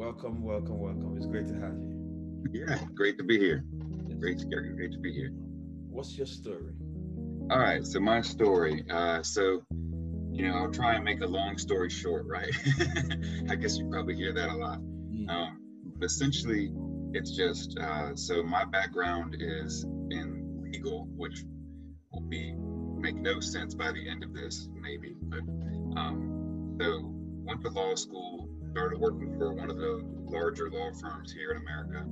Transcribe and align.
Welcome, 0.00 0.42
welcome, 0.42 0.78
welcome. 0.78 1.14
It's 1.18 1.26
great 1.26 1.46
to 1.48 1.54
have 1.56 1.74
you. 1.74 2.48
Yeah, 2.54 2.78
great 2.94 3.18
to 3.18 3.22
be 3.22 3.38
here. 3.38 3.66
Great, 4.18 4.42
great, 4.48 4.74
great 4.74 4.92
to 4.92 4.98
be 4.98 5.12
here. 5.12 5.28
What's 5.90 6.16
your 6.16 6.26
story? 6.26 6.72
All 7.50 7.58
right, 7.58 7.86
so 7.86 8.00
my 8.00 8.22
story. 8.22 8.82
Uh, 8.88 9.22
so, 9.22 9.62
you 10.32 10.48
know, 10.48 10.54
I'll 10.54 10.70
try 10.70 10.94
and 10.94 11.04
make 11.04 11.20
a 11.20 11.26
long 11.26 11.58
story 11.58 11.90
short, 11.90 12.24
right? 12.24 12.50
I 13.50 13.56
guess 13.56 13.76
you 13.76 13.90
probably 13.90 14.14
hear 14.14 14.32
that 14.32 14.48
a 14.48 14.56
lot. 14.56 14.78
Mm. 14.78 15.28
Um, 15.28 15.60
but 15.98 16.06
essentially, 16.06 16.72
it's 17.12 17.36
just 17.36 17.78
uh, 17.78 18.16
so 18.16 18.42
my 18.42 18.64
background 18.64 19.36
is 19.38 19.84
in 19.84 20.62
legal, 20.62 21.08
which 21.14 21.44
will 22.10 22.22
be 22.22 22.54
make 22.96 23.16
no 23.16 23.38
sense 23.40 23.74
by 23.74 23.92
the 23.92 24.08
end 24.08 24.24
of 24.24 24.32
this, 24.32 24.66
maybe. 24.72 25.14
But 25.20 25.40
um, 26.00 26.78
so 26.80 27.12
went 27.44 27.60
to 27.64 27.68
law 27.68 27.94
school, 27.96 28.48
started 28.70 29.00
working 29.00 29.36
for 29.38 29.52
one 29.52 29.70
of 29.70 29.76
the 29.76 30.04
larger 30.28 30.70
law 30.70 30.90
firms 30.92 31.32
here 31.32 31.50
in 31.50 31.58
America, 31.58 32.04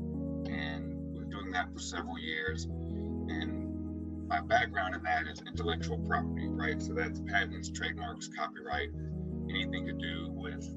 and 0.50 1.14
was 1.14 1.26
doing 1.26 1.50
that 1.52 1.72
for 1.72 1.78
several 1.78 2.18
years. 2.18 2.64
And 2.64 4.26
my 4.28 4.40
background 4.40 4.94
in 4.94 5.02
that 5.04 5.26
is 5.26 5.42
intellectual 5.46 5.98
property, 5.98 6.48
right? 6.48 6.80
So 6.82 6.94
that's 6.94 7.20
patents, 7.20 7.70
trademarks, 7.70 8.28
copyright, 8.28 8.90
anything 9.48 9.86
to 9.86 9.92
do 9.92 10.30
with 10.30 10.68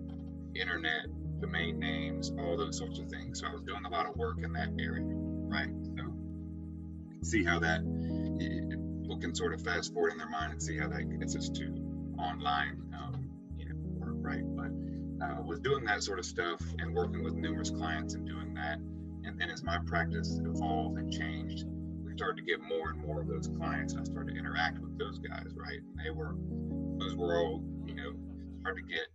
internet, 0.55 1.07
domain 1.40 1.80
names, 1.80 2.32
all 2.40 2.55
those 2.55 2.77
sorts 2.77 2.99
of 2.99 3.09
things. 3.09 3.40
So 3.40 3.48
I 3.48 3.54
was 3.54 3.63
doing 3.63 3.84
a 3.85 3.90
lot 3.90 4.07
of 4.07 4.16
work 4.16 4.38
in 4.43 4.54
that 4.54 4.70
area, 4.79 5.04
right? 5.05 5.71
So 5.98 6.13
see 7.23 7.43
how 7.43 7.59
that 7.59 7.82
people 9.02 9.18
can 9.18 9.35
sort 9.35 9.54
of 9.54 9.62
fast 9.62 9.93
forward 9.93 10.13
in 10.13 10.18
their 10.18 10.29
mind 10.29 10.54
and 10.54 10.62
see 10.62 10.77
how 10.77 10.88
that 10.88 11.20
gets 11.20 11.35
us 11.35 11.49
to 11.49 11.66
online, 12.18 12.82
um, 12.93 13.20
uh, 15.21 15.41
was 15.43 15.59
doing 15.59 15.85
that 15.85 16.03
sort 16.03 16.20
of 16.20 16.25
stuff 16.25 16.61
and 16.80 16.93
working 16.93 17.23
with 17.23 17.35
numerous 17.35 17.70
clients 17.70 18.16
and 18.16 18.25
doing 18.25 18.54
that. 18.55 18.77
And 19.23 19.40
then 19.40 19.49
as 19.49 19.63
my 19.63 19.77
practice 19.85 20.40
evolved 20.43 20.98
and 20.98 21.12
changed, 21.12 21.65
we 22.04 22.13
started 22.13 22.37
to 22.37 22.43
get 22.43 22.62
more 22.62 22.90
and 22.90 22.99
more 22.99 23.21
of 23.21 23.27
those 23.27 23.48
clients. 23.48 23.93
And 23.93 24.01
I 24.01 24.05
started 24.05 24.34
to 24.34 24.40
interact 24.40 24.79
with 24.79 24.98
those 24.98 25.20
guys, 25.20 25.54
right? 25.55 25.79
And 25.79 25.99
they 26.04 26.09
were, 26.09 26.35
those 26.98 27.15
were 27.15 27.37
all, 27.37 27.63
you 27.85 27.96
know, 27.96 28.13
hard 28.63 28.77
to 28.77 28.84
get, 28.84 29.07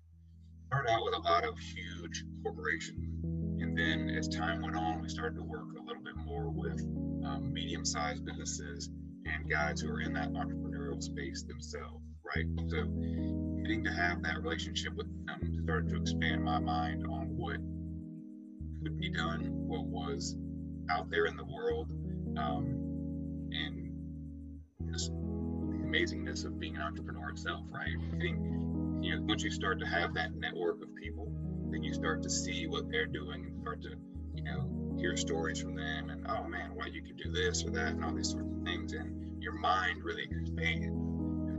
started 0.69 0.91
out 0.91 1.05
with 1.05 1.14
a 1.14 1.20
lot 1.20 1.44
of 1.44 1.58
huge 1.58 2.25
corporations. 2.42 3.25
And 3.61 3.77
then 3.77 4.11
as 4.11 4.28
time 4.28 4.62
went 4.62 4.77
on, 4.77 5.00
we 5.00 5.09
started 5.09 5.36
to 5.36 5.42
work 5.42 5.66
a 5.78 5.83
little 5.83 6.03
bit 6.03 6.16
more 6.16 6.50
with 6.50 6.81
um, 7.25 7.50
medium 7.53 7.84
sized 7.84 8.25
businesses 8.25 8.91
and 9.27 9.50
guys 9.50 9.81
who 9.81 9.91
are 9.91 10.00
in 10.00 10.12
that 10.12 10.33
entrepreneurial 10.33 11.03
space 11.03 11.42
themselves, 11.42 12.05
right? 12.34 12.46
So 12.69 12.84
getting 13.62 13.84
to 13.84 13.91
have 13.91 14.22
that 14.22 14.42
relationship 14.42 14.94
with 14.94 15.06
them 15.27 15.60
started 15.64 15.91
to 15.91 15.96
expand 16.00 16.44
my 16.44 16.58
mind 16.58 17.06
on 17.06 17.36
what 17.36 17.56
could 18.82 18.98
be 18.98 19.10
done, 19.10 19.50
what 19.66 19.84
was 19.84 20.36
out 20.91 21.10
there 21.10 21.27
in 21.27 21.36
the 21.36 21.44
world, 21.44 21.91
um, 22.38 23.48
and 23.50 23.92
just 24.92 25.10
the 25.10 25.77
amazingness 25.84 26.44
of 26.44 26.58
being 26.60 26.77
an 26.77 26.82
entrepreneur 26.82 27.30
itself, 27.30 27.64
right? 27.70 27.91
Getting, 28.12 29.00
you 29.02 29.16
know, 29.16 29.22
once 29.22 29.42
you 29.42 29.50
start 29.50 29.80
to 29.80 29.86
have 29.86 30.14
that 30.14 30.34
network 30.36 30.82
of 30.82 30.94
people, 30.94 31.32
then 31.70 31.82
you 31.82 31.92
start 31.94 32.22
to 32.22 32.30
see 32.30 32.66
what 32.66 32.91
they're 32.91 33.06
doing 33.06 33.44
and 33.44 33.60
start 33.60 33.82
to, 33.82 33.91
you 34.34 34.44
know, 34.44 34.70
hear 34.98 35.16
stories 35.16 35.60
from 35.60 35.74
them 35.74 36.10
and 36.10 36.27
oh 36.28 36.47
man, 36.48 36.70
why 36.74 36.86
you 36.86 37.02
could 37.02 37.16
do 37.16 37.30
this 37.30 37.64
or 37.64 37.70
that 37.70 37.88
and 37.88 38.04
all 38.04 38.14
these 38.14 38.30
sorts 38.30 38.48
of 38.50 38.62
things, 38.64 38.92
and 38.92 39.42
your 39.42 39.52
mind 39.52 40.02
really 40.02 40.28
expanded 40.30 40.91
at 40.91 41.06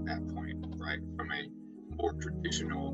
that 0.08 0.28
point, 0.34 0.58
right? 0.78 1.00
From 1.16 1.32
a 1.32 1.50
more 1.96 2.14
traditional 2.14 2.92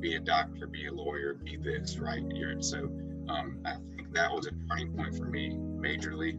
be 0.00 0.14
a 0.14 0.20
doctor, 0.20 0.66
be 0.66 0.86
a 0.86 0.92
lawyer, 0.92 1.34
be 1.34 1.56
this, 1.56 1.98
right? 1.98 2.22
You're, 2.32 2.60
so 2.62 2.90
um, 3.28 3.58
I 3.64 3.74
think 3.96 4.12
that 4.14 4.32
was 4.32 4.46
a 4.46 4.52
turning 4.68 4.92
point 4.94 5.16
for 5.16 5.24
me 5.24 5.50
majorly. 5.50 6.34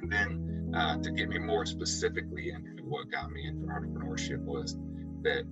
And 0.00 0.12
then 0.12 0.72
uh, 0.76 0.98
to 0.98 1.10
get 1.10 1.28
me 1.28 1.38
more 1.38 1.64
specifically 1.66 2.50
into 2.50 2.84
what 2.84 3.10
got 3.10 3.30
me 3.30 3.46
into 3.46 3.66
entrepreneurship 3.66 4.40
was 4.40 4.76
that 5.22 5.44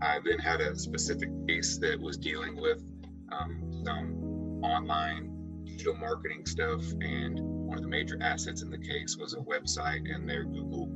I 0.00 0.18
then 0.24 0.38
had 0.38 0.60
a 0.60 0.76
specific 0.76 1.30
case 1.46 1.78
that 1.78 2.00
was 2.00 2.18
dealing 2.18 2.60
with 2.60 2.82
um, 3.30 3.82
some 3.84 4.60
online 4.64 5.62
digital 5.64 5.94
marketing 5.94 6.44
stuff. 6.44 6.82
And 7.00 7.38
one 7.40 7.78
of 7.78 7.82
the 7.84 7.88
major 7.88 8.18
assets 8.20 8.62
in 8.62 8.70
the 8.70 8.78
case 8.78 9.16
was 9.16 9.34
a 9.34 9.38
website 9.38 10.12
and 10.12 10.28
their 10.28 10.44
Google 10.44 10.90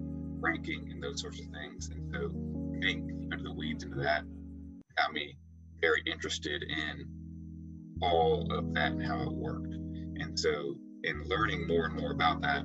ranking 0.47 0.89
and 0.91 1.03
those 1.03 1.21
sorts 1.21 1.41
of 1.41 1.47
things. 1.47 1.91
And 1.91 2.13
so 2.13 2.29
getting 2.81 3.29
into 3.33 3.43
the 3.43 3.53
weeds 3.53 3.85
into 3.85 3.97
that 3.97 4.23
got 4.97 5.13
me 5.13 5.37
very 5.81 6.03
interested 6.07 6.63
in 6.63 7.07
all 8.03 8.47
of 8.53 8.73
that 8.75 8.93
and 8.93 9.05
how 9.05 9.23
it 9.23 9.33
worked. 9.33 9.75
And 9.75 10.39
so, 10.39 10.77
in 11.05 11.23
learning 11.29 11.67
more 11.67 11.87
and 11.87 11.95
more 11.95 12.13
about 12.13 12.41
that, 12.43 12.65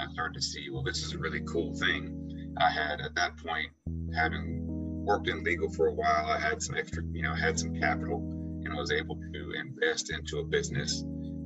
I 0.00 0.12
started 0.12 0.34
to 0.34 0.42
see, 0.42 0.68
well, 0.70 0.82
this 0.82 1.02
is 1.02 1.12
a 1.14 1.18
really 1.18 1.40
cool 1.40 1.74
thing. 1.74 2.54
I 2.58 2.70
had 2.70 3.00
at 3.00 3.14
that 3.16 3.36
point, 3.38 3.68
having 4.14 4.64
worked 5.04 5.28
in 5.28 5.42
legal 5.42 5.70
for 5.70 5.88
a 5.88 5.94
while, 5.94 6.26
I 6.26 6.38
had 6.38 6.62
some 6.62 6.76
extra, 6.76 7.02
you 7.12 7.22
know, 7.22 7.32
I 7.32 7.38
had 7.38 7.58
some 7.58 7.74
capital 7.80 8.18
and 8.64 8.74
was 8.76 8.92
able 8.92 9.16
to 9.16 9.52
invest 9.58 10.12
into 10.12 10.38
a 10.38 10.44
business. 10.44 11.02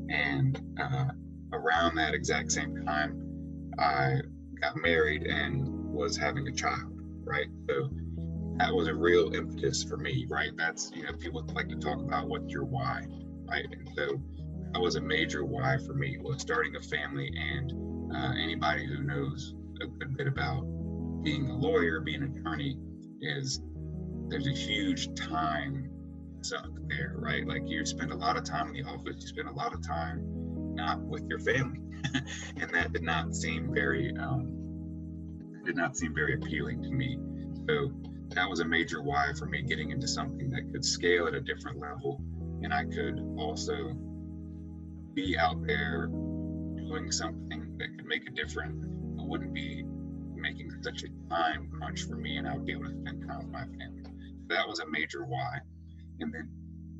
And 0.09 0.61
uh, 0.81 1.07
around 1.53 1.95
that 1.97 2.15
exact 2.15 2.53
same 2.53 2.85
time, 2.85 3.71
I 3.79 4.21
got 4.63 4.77
married 4.77 5.25
and 5.25 5.69
was 5.93 6.17
having 6.17 6.47
a 6.47 6.53
child, 6.53 7.01
right? 7.25 7.49
So 7.69 7.91
that 8.59 8.73
was 8.73 8.87
a 8.87 8.95
real 8.95 9.35
impetus 9.35 9.83
for 9.83 9.97
me, 9.97 10.27
right? 10.31 10.51
That's, 10.57 10.93
you 10.95 11.03
know, 11.03 11.13
people 11.15 11.45
like 11.55 11.69
to 11.69 11.77
talk 11.77 12.01
about 12.01 12.29
what's 12.29 12.53
your 12.53 12.65
why, 12.65 13.03
right? 13.49 13.67
And 13.71 13.89
so 13.97 14.21
that 14.73 14.81
was 14.81 14.95
a 14.95 15.01
major 15.01 15.45
why 15.45 15.79
for 15.87 15.95
me 15.95 16.17
was 16.21 16.41
starting 16.41 16.77
a 16.77 16.81
family 16.81 17.31
and 17.37 17.73
uh, 18.15 18.33
anybody 18.41 18.87
who 18.87 19.03
knows 19.03 19.55
a 19.83 19.87
good 19.87 20.17
bit 20.17 20.29
about 20.29 20.63
being 21.23 21.51
a 21.51 21.57
lawyer, 21.57 22.01
being 22.01 22.23
an 22.23 22.37
attorney 22.39 22.79
is 23.21 23.61
there's 24.29 24.47
a 24.47 24.53
huge 24.53 25.15
time 25.15 25.91
suck 26.43 26.71
there, 26.89 27.15
right? 27.17 27.47
Like 27.47 27.63
you 27.67 27.85
spend 27.85 28.13
a 28.13 28.17
lot 28.17 28.37
of 28.37 28.45
time 28.45 28.69
in 28.69 28.75
the 28.75 28.89
office, 28.89 29.17
you 29.21 29.29
spend 29.29 29.49
a 29.49 29.53
lot 29.53 29.75
of 29.75 29.87
time 29.87 30.42
not 30.75 31.01
with 31.01 31.27
your 31.29 31.39
family. 31.39 31.81
and 32.57 32.71
that 32.71 32.93
did 32.93 33.03
not 33.03 33.35
seem 33.35 33.73
very 33.73 34.15
um, 34.19 34.63
did 35.65 35.77
not 35.77 35.97
seem 35.97 36.15
very 36.15 36.35
appealing 36.35 36.83
to 36.83 36.91
me. 36.91 37.19
So 37.69 37.93
that 38.31 38.49
was 38.49 38.61
a 38.61 38.65
major 38.65 39.03
why 39.03 39.33
for 39.39 39.47
me 39.47 39.63
getting 39.63 39.91
into 39.91 40.09
something 40.09 40.51
that 40.51 40.71
could 40.73 40.85
scale 40.85 41.27
at 41.27 41.35
a 41.35 41.41
different 41.41 41.79
level 41.79 42.21
and 42.63 42.73
I 42.73 42.85
could 42.85 43.21
also 43.39 43.97
be 45.15 45.37
out 45.39 45.67
there 45.67 46.07
doing 46.07 47.11
something 47.11 47.77
that 47.79 47.97
could 47.97 48.07
make 48.07 48.27
a 48.29 48.33
difference 48.33 48.77
but 49.17 49.27
wouldn't 49.27 49.53
be 49.53 49.85
making 50.35 50.71
such 50.83 51.03
a 51.05 51.09
time 51.29 51.71
crunch 51.77 52.05
for 52.05 52.17
me 52.17 52.39
and 52.39 52.49
I 52.49 52.55
would 52.55 52.67
be 52.67 52.73
able 52.73 52.85
to 52.85 52.91
spend 52.91 53.29
time 53.29 53.39
with 53.39 53.53
my 53.53 53.65
family. 53.65 54.05
That 54.49 54.67
was 54.67 54.81
a 54.81 54.87
major 54.89 55.25
why. 55.25 55.59
And 56.21 56.33
then 56.33 56.49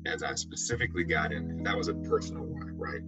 as 0.05 0.23
I 0.23 0.35
specifically 0.35 1.03
got 1.03 1.31
in, 1.31 1.63
that 1.63 1.75
was 1.75 1.87
a 1.87 1.93
personal 1.93 2.43
why, 2.43 2.69
right? 2.73 3.01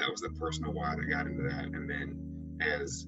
That 0.00 0.10
was 0.10 0.22
the 0.22 0.30
personal 0.30 0.72
why 0.72 0.96
that 0.96 1.04
got 1.10 1.26
into 1.26 1.42
that. 1.42 1.64
And 1.66 1.88
then 1.88 2.16
as 2.62 3.06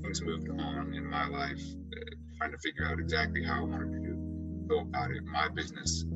things 0.00 0.22
moved 0.22 0.48
on 0.48 0.94
in 0.94 1.06
my 1.06 1.28
life, 1.28 1.62
uh, 1.62 2.00
trying 2.38 2.52
to 2.52 2.58
figure 2.58 2.86
out 2.86 2.98
exactly 2.98 3.44
how 3.44 3.60
I 3.60 3.64
wanted 3.64 4.02
to 4.02 4.66
go 4.66 4.80
about 4.80 5.10
it. 5.10 5.22
My 5.26 5.48
business 5.48 6.06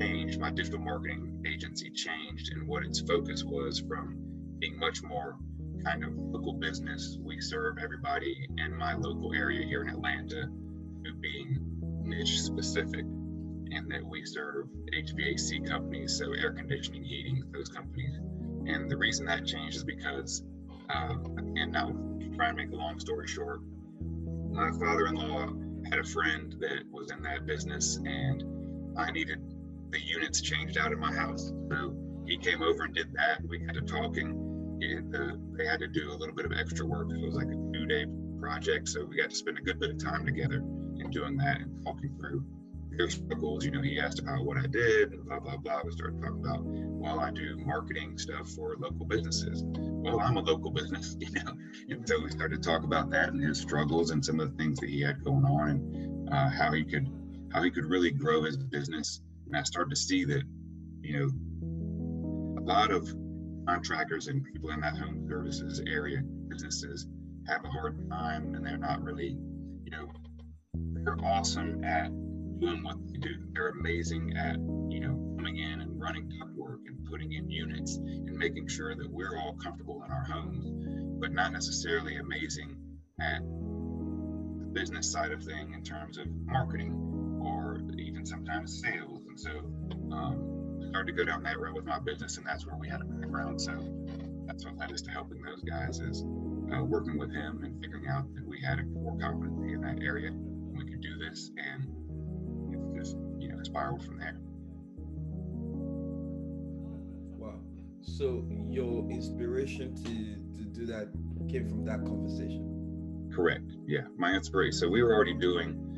changed, 0.00 0.38
my 0.38 0.52
digital 0.52 0.78
marketing 0.78 1.42
agency 1.44 1.90
changed, 1.90 2.52
and 2.52 2.68
what 2.68 2.84
its 2.84 3.00
focus 3.00 3.42
was 3.42 3.80
from 3.80 4.16
being 4.60 4.78
much 4.78 5.02
more 5.02 5.36
kind 5.84 6.04
of 6.04 6.12
local 6.16 6.52
business. 6.52 7.18
We 7.20 7.40
serve 7.40 7.78
everybody 7.82 8.46
in 8.58 8.76
my 8.76 8.94
local 8.94 9.34
area 9.34 9.66
here 9.66 9.82
in 9.82 9.88
Atlanta 9.88 10.46
to 11.04 11.14
being 11.20 11.58
niche 12.04 12.40
specific 12.42 13.04
and 13.70 13.90
that 13.90 14.04
we 14.04 14.24
serve 14.24 14.68
HVAC 14.92 15.68
companies, 15.68 16.16
so 16.16 16.32
air 16.32 16.52
conditioning, 16.52 17.02
heating, 17.02 17.42
those 17.52 17.68
companies. 17.68 18.20
And 18.68 18.90
the 18.90 18.96
reason 18.96 19.26
that 19.26 19.46
changed 19.46 19.76
is 19.76 19.84
because, 19.84 20.42
uh, 20.90 21.14
again, 21.38 21.72
now 21.72 21.92
trying 22.36 22.56
to 22.56 22.62
make 22.64 22.72
a 22.72 22.76
long 22.76 22.98
story 23.00 23.26
short, 23.26 23.60
my 24.50 24.70
father-in-law 24.78 25.48
had 25.90 25.98
a 25.98 26.04
friend 26.04 26.54
that 26.60 26.84
was 26.90 27.10
in 27.10 27.22
that 27.22 27.46
business 27.46 27.96
and 27.96 28.44
I 28.96 29.10
needed 29.10 29.40
the 29.90 30.00
units 30.00 30.40
changed 30.40 30.76
out 30.76 30.92
in 30.92 30.98
my 30.98 31.12
house. 31.12 31.52
So 31.70 31.96
he 32.26 32.36
came 32.36 32.62
over 32.62 32.84
and 32.84 32.94
did 32.94 33.12
that. 33.14 33.40
We 33.48 33.58
got 33.58 33.74
to 33.74 33.80
talking. 33.80 34.44
The, 34.78 35.40
they 35.56 35.66
had 35.66 35.80
to 35.80 35.88
do 35.88 36.12
a 36.12 36.16
little 36.16 36.34
bit 36.34 36.44
of 36.44 36.52
extra 36.52 36.86
work. 36.86 37.08
It 37.10 37.24
was 37.24 37.34
like 37.34 37.48
a 37.48 37.72
two 37.72 37.86
day 37.86 38.06
project. 38.38 38.88
So 38.88 39.04
we 39.04 39.16
got 39.16 39.30
to 39.30 39.36
spend 39.36 39.58
a 39.58 39.62
good 39.62 39.80
bit 39.80 39.90
of 39.90 39.98
time 39.98 40.24
together 40.24 40.56
in 40.56 41.10
doing 41.10 41.36
that 41.38 41.60
and 41.60 41.84
talking 41.84 42.14
through 42.20 42.44
struggles. 43.06 43.64
You 43.64 43.70
know, 43.70 43.82
he 43.82 44.00
asked 44.00 44.18
about 44.18 44.44
what 44.44 44.56
I 44.56 44.66
did 44.66 45.12
and 45.12 45.24
blah, 45.24 45.38
blah, 45.38 45.56
blah. 45.56 45.82
We 45.84 45.92
started 45.92 46.20
talking 46.20 46.44
about, 46.44 46.60
well, 46.64 47.20
I 47.20 47.30
do 47.30 47.56
marketing 47.64 48.18
stuff 48.18 48.48
for 48.50 48.76
local 48.78 49.06
businesses. 49.06 49.62
Well, 49.64 50.20
I'm 50.20 50.36
a 50.36 50.40
local 50.40 50.70
business, 50.70 51.16
you 51.20 51.30
know. 51.30 51.52
And 51.88 52.08
so 52.08 52.20
we 52.20 52.30
started 52.30 52.62
to 52.62 52.68
talk 52.68 52.82
about 52.82 53.10
that 53.10 53.28
and 53.28 53.42
his 53.42 53.60
struggles 53.60 54.10
and 54.10 54.24
some 54.24 54.40
of 54.40 54.50
the 54.50 54.56
things 54.56 54.80
that 54.80 54.88
he 54.88 55.00
had 55.00 55.22
going 55.22 55.44
on 55.44 55.70
and 55.70 56.28
uh, 56.32 56.48
how 56.48 56.72
he 56.72 56.84
could 56.84 57.08
how 57.52 57.62
he 57.62 57.70
could 57.70 57.86
really 57.86 58.10
grow 58.10 58.42
his 58.42 58.56
business. 58.56 59.20
And 59.46 59.56
I 59.56 59.62
started 59.62 59.90
to 59.90 59.96
see 59.96 60.24
that, 60.24 60.42
you 61.00 61.18
know, 61.18 62.60
a 62.60 62.64
lot 62.64 62.90
of 62.90 63.08
contractors 63.66 64.28
and 64.28 64.44
people 64.44 64.70
in 64.70 64.80
that 64.80 64.96
home 64.96 65.26
services 65.28 65.80
area 65.86 66.22
businesses 66.48 67.06
have 67.46 67.64
a 67.64 67.68
hard 67.68 68.08
time 68.10 68.54
and 68.54 68.66
they're 68.66 68.76
not 68.76 69.02
really, 69.02 69.36
you 69.84 69.90
know, 69.90 70.08
they're 71.04 71.16
awesome 71.24 71.82
at 71.84 72.10
doing 72.60 72.82
what 72.82 72.96
they 73.06 73.18
do. 73.18 73.34
They're 73.52 73.68
amazing 73.68 74.36
at, 74.36 74.56
you 74.56 75.00
know, 75.00 75.34
coming 75.36 75.56
in 75.56 75.80
and 75.80 76.00
running 76.00 76.28
ductwork 76.28 76.86
and 76.86 77.04
putting 77.10 77.32
in 77.32 77.48
units 77.50 77.96
and 77.96 78.36
making 78.36 78.68
sure 78.68 78.94
that 78.94 79.10
we're 79.10 79.36
all 79.38 79.54
comfortable 79.54 80.02
in 80.04 80.10
our 80.10 80.24
homes, 80.24 80.66
but 81.20 81.32
not 81.32 81.52
necessarily 81.52 82.16
amazing 82.16 82.76
at 83.20 83.40
the 83.40 84.70
business 84.72 85.10
side 85.10 85.32
of 85.32 85.42
thing 85.42 85.72
in 85.74 85.82
terms 85.82 86.18
of 86.18 86.26
marketing 86.44 87.40
or 87.42 87.80
even 87.98 88.26
sometimes 88.26 88.80
sales. 88.80 89.26
And 89.26 89.38
so 89.38 89.50
um, 90.12 90.80
I 90.84 90.88
started 90.90 91.16
to 91.16 91.24
go 91.24 91.24
down 91.24 91.42
that 91.44 91.58
road 91.58 91.74
with 91.74 91.84
my 91.84 91.98
business, 91.98 92.36
and 92.36 92.46
that's 92.46 92.66
where 92.66 92.76
we 92.76 92.88
had 92.88 93.00
a 93.00 93.04
background. 93.04 93.60
So 93.60 93.72
that's 94.46 94.64
what 94.64 94.76
led 94.76 94.92
us 94.92 95.02
to 95.02 95.10
helping 95.10 95.42
those 95.42 95.62
guys 95.62 96.00
is 96.00 96.24
uh, 96.74 96.82
working 96.82 97.18
with 97.18 97.32
him 97.32 97.62
and 97.64 97.80
figuring 97.80 98.08
out 98.08 98.24
that 98.34 98.46
we 98.46 98.60
had 98.60 98.78
a 98.78 98.84
core 98.84 99.16
competency 99.20 99.72
in 99.72 99.80
that 99.82 100.02
area 100.02 100.28
and 100.28 100.76
we 100.76 100.84
could 100.84 101.00
do 101.00 101.16
this 101.18 101.50
and 101.56 101.86
just 103.58 103.70
spiraled 103.70 104.02
from 104.02 104.18
there. 104.18 104.38
Wow. 107.38 107.60
So 108.02 108.44
your 108.68 109.08
inspiration 109.10 109.94
to 109.96 110.62
to 110.62 110.68
do 110.68 110.86
that 110.86 111.08
came 111.48 111.68
from 111.68 111.84
that 111.84 112.04
conversation? 112.04 113.30
Correct. 113.34 113.70
Yeah 113.86 114.02
my 114.16 114.32
inspiration. 114.32 114.72
So 114.72 114.88
we 114.88 115.02
were 115.02 115.14
already 115.14 115.34
doing 115.34 115.88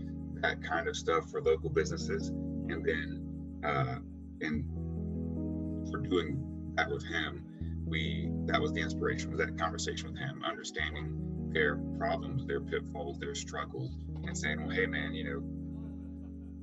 that 0.42 0.62
kind 0.62 0.88
of 0.88 0.96
stuff 0.96 1.30
for 1.30 1.42
local 1.42 1.70
businesses 1.70 2.28
and 2.28 2.84
then 2.84 3.62
uh 3.64 3.96
and 4.40 4.64
for 5.90 5.98
doing 5.98 6.72
that 6.76 6.88
with 6.88 7.04
him 7.04 7.44
we 7.86 8.30
that 8.46 8.60
was 8.60 8.72
the 8.72 8.80
inspiration 8.80 9.30
was 9.30 9.38
that 9.38 9.58
conversation 9.58 10.10
with 10.10 10.18
him 10.18 10.42
understanding 10.44 11.50
their 11.52 11.76
problems 11.98 12.46
their 12.46 12.60
pitfalls 12.60 13.18
their 13.18 13.34
struggles 13.34 13.90
and 14.26 14.36
saying 14.36 14.60
well 14.60 14.74
hey 14.74 14.86
man 14.86 15.12
you 15.12 15.24
know 15.24 15.42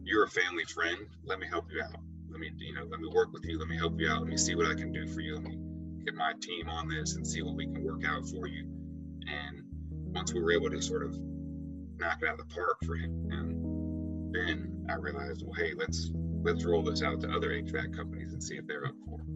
you're 0.08 0.24
a 0.24 0.30
family 0.30 0.64
friend 0.64 0.98
let 1.26 1.40
me 1.40 1.46
help 1.48 1.66
you 1.72 1.82
out 1.82 2.00
let 2.30 2.40
me 2.40 2.50
you 2.58 2.74
know 2.74 2.86
let 2.90 3.00
me 3.00 3.10
work 3.14 3.32
with 3.34 3.44
you 3.46 3.60
let 3.60 3.68
me 3.68 3.78
help 3.78 4.00
you 4.00 4.10
out 4.10 4.22
let 4.22 4.30
me 4.30 4.38
see 4.38 4.56
what 4.56 4.66
i 4.66 4.74
can 4.74 4.92
do 4.92 5.06
for 5.08 5.20
you 5.20 5.36
let 5.36 5.44
me 5.44 5.58
get 6.06 6.16
my 6.16 6.32
team 6.42 6.70
on 6.70 6.88
this 6.88 7.16
and 7.16 7.28
see 7.28 7.42
what 7.42 7.56
we 7.56 7.66
can 7.66 7.84
work 7.84 8.02
out 8.06 8.26
for 8.28 8.48
you 8.48 8.64
and 9.28 9.64
once 10.14 10.34
we 10.34 10.42
were 10.42 10.54
able 10.54 10.70
to 10.70 10.82
sort 10.82 11.04
of 11.04 11.18
knock 11.98 12.20
it 12.22 12.28
out 12.28 12.40
of 12.40 12.48
the 12.48 12.56
park 12.56 12.78
for 12.86 12.96
him 12.96 13.28
and 13.32 14.34
then 14.34 14.86
i 14.90 14.94
realized 14.94 15.44
well 15.46 15.54
hey 15.54 15.74
let's 15.76 16.12
let's 16.42 16.64
roll 16.64 16.82
this 16.82 17.04
out 17.04 17.20
to 17.20 17.30
other 17.30 17.50
hvac 17.50 17.94
companies 17.94 18.32
and 18.32 18.42
see 18.42 18.56
if 18.56 18.66
they're 18.66 18.86
up 18.86 18.96
for 19.06 19.20
it 19.20 19.28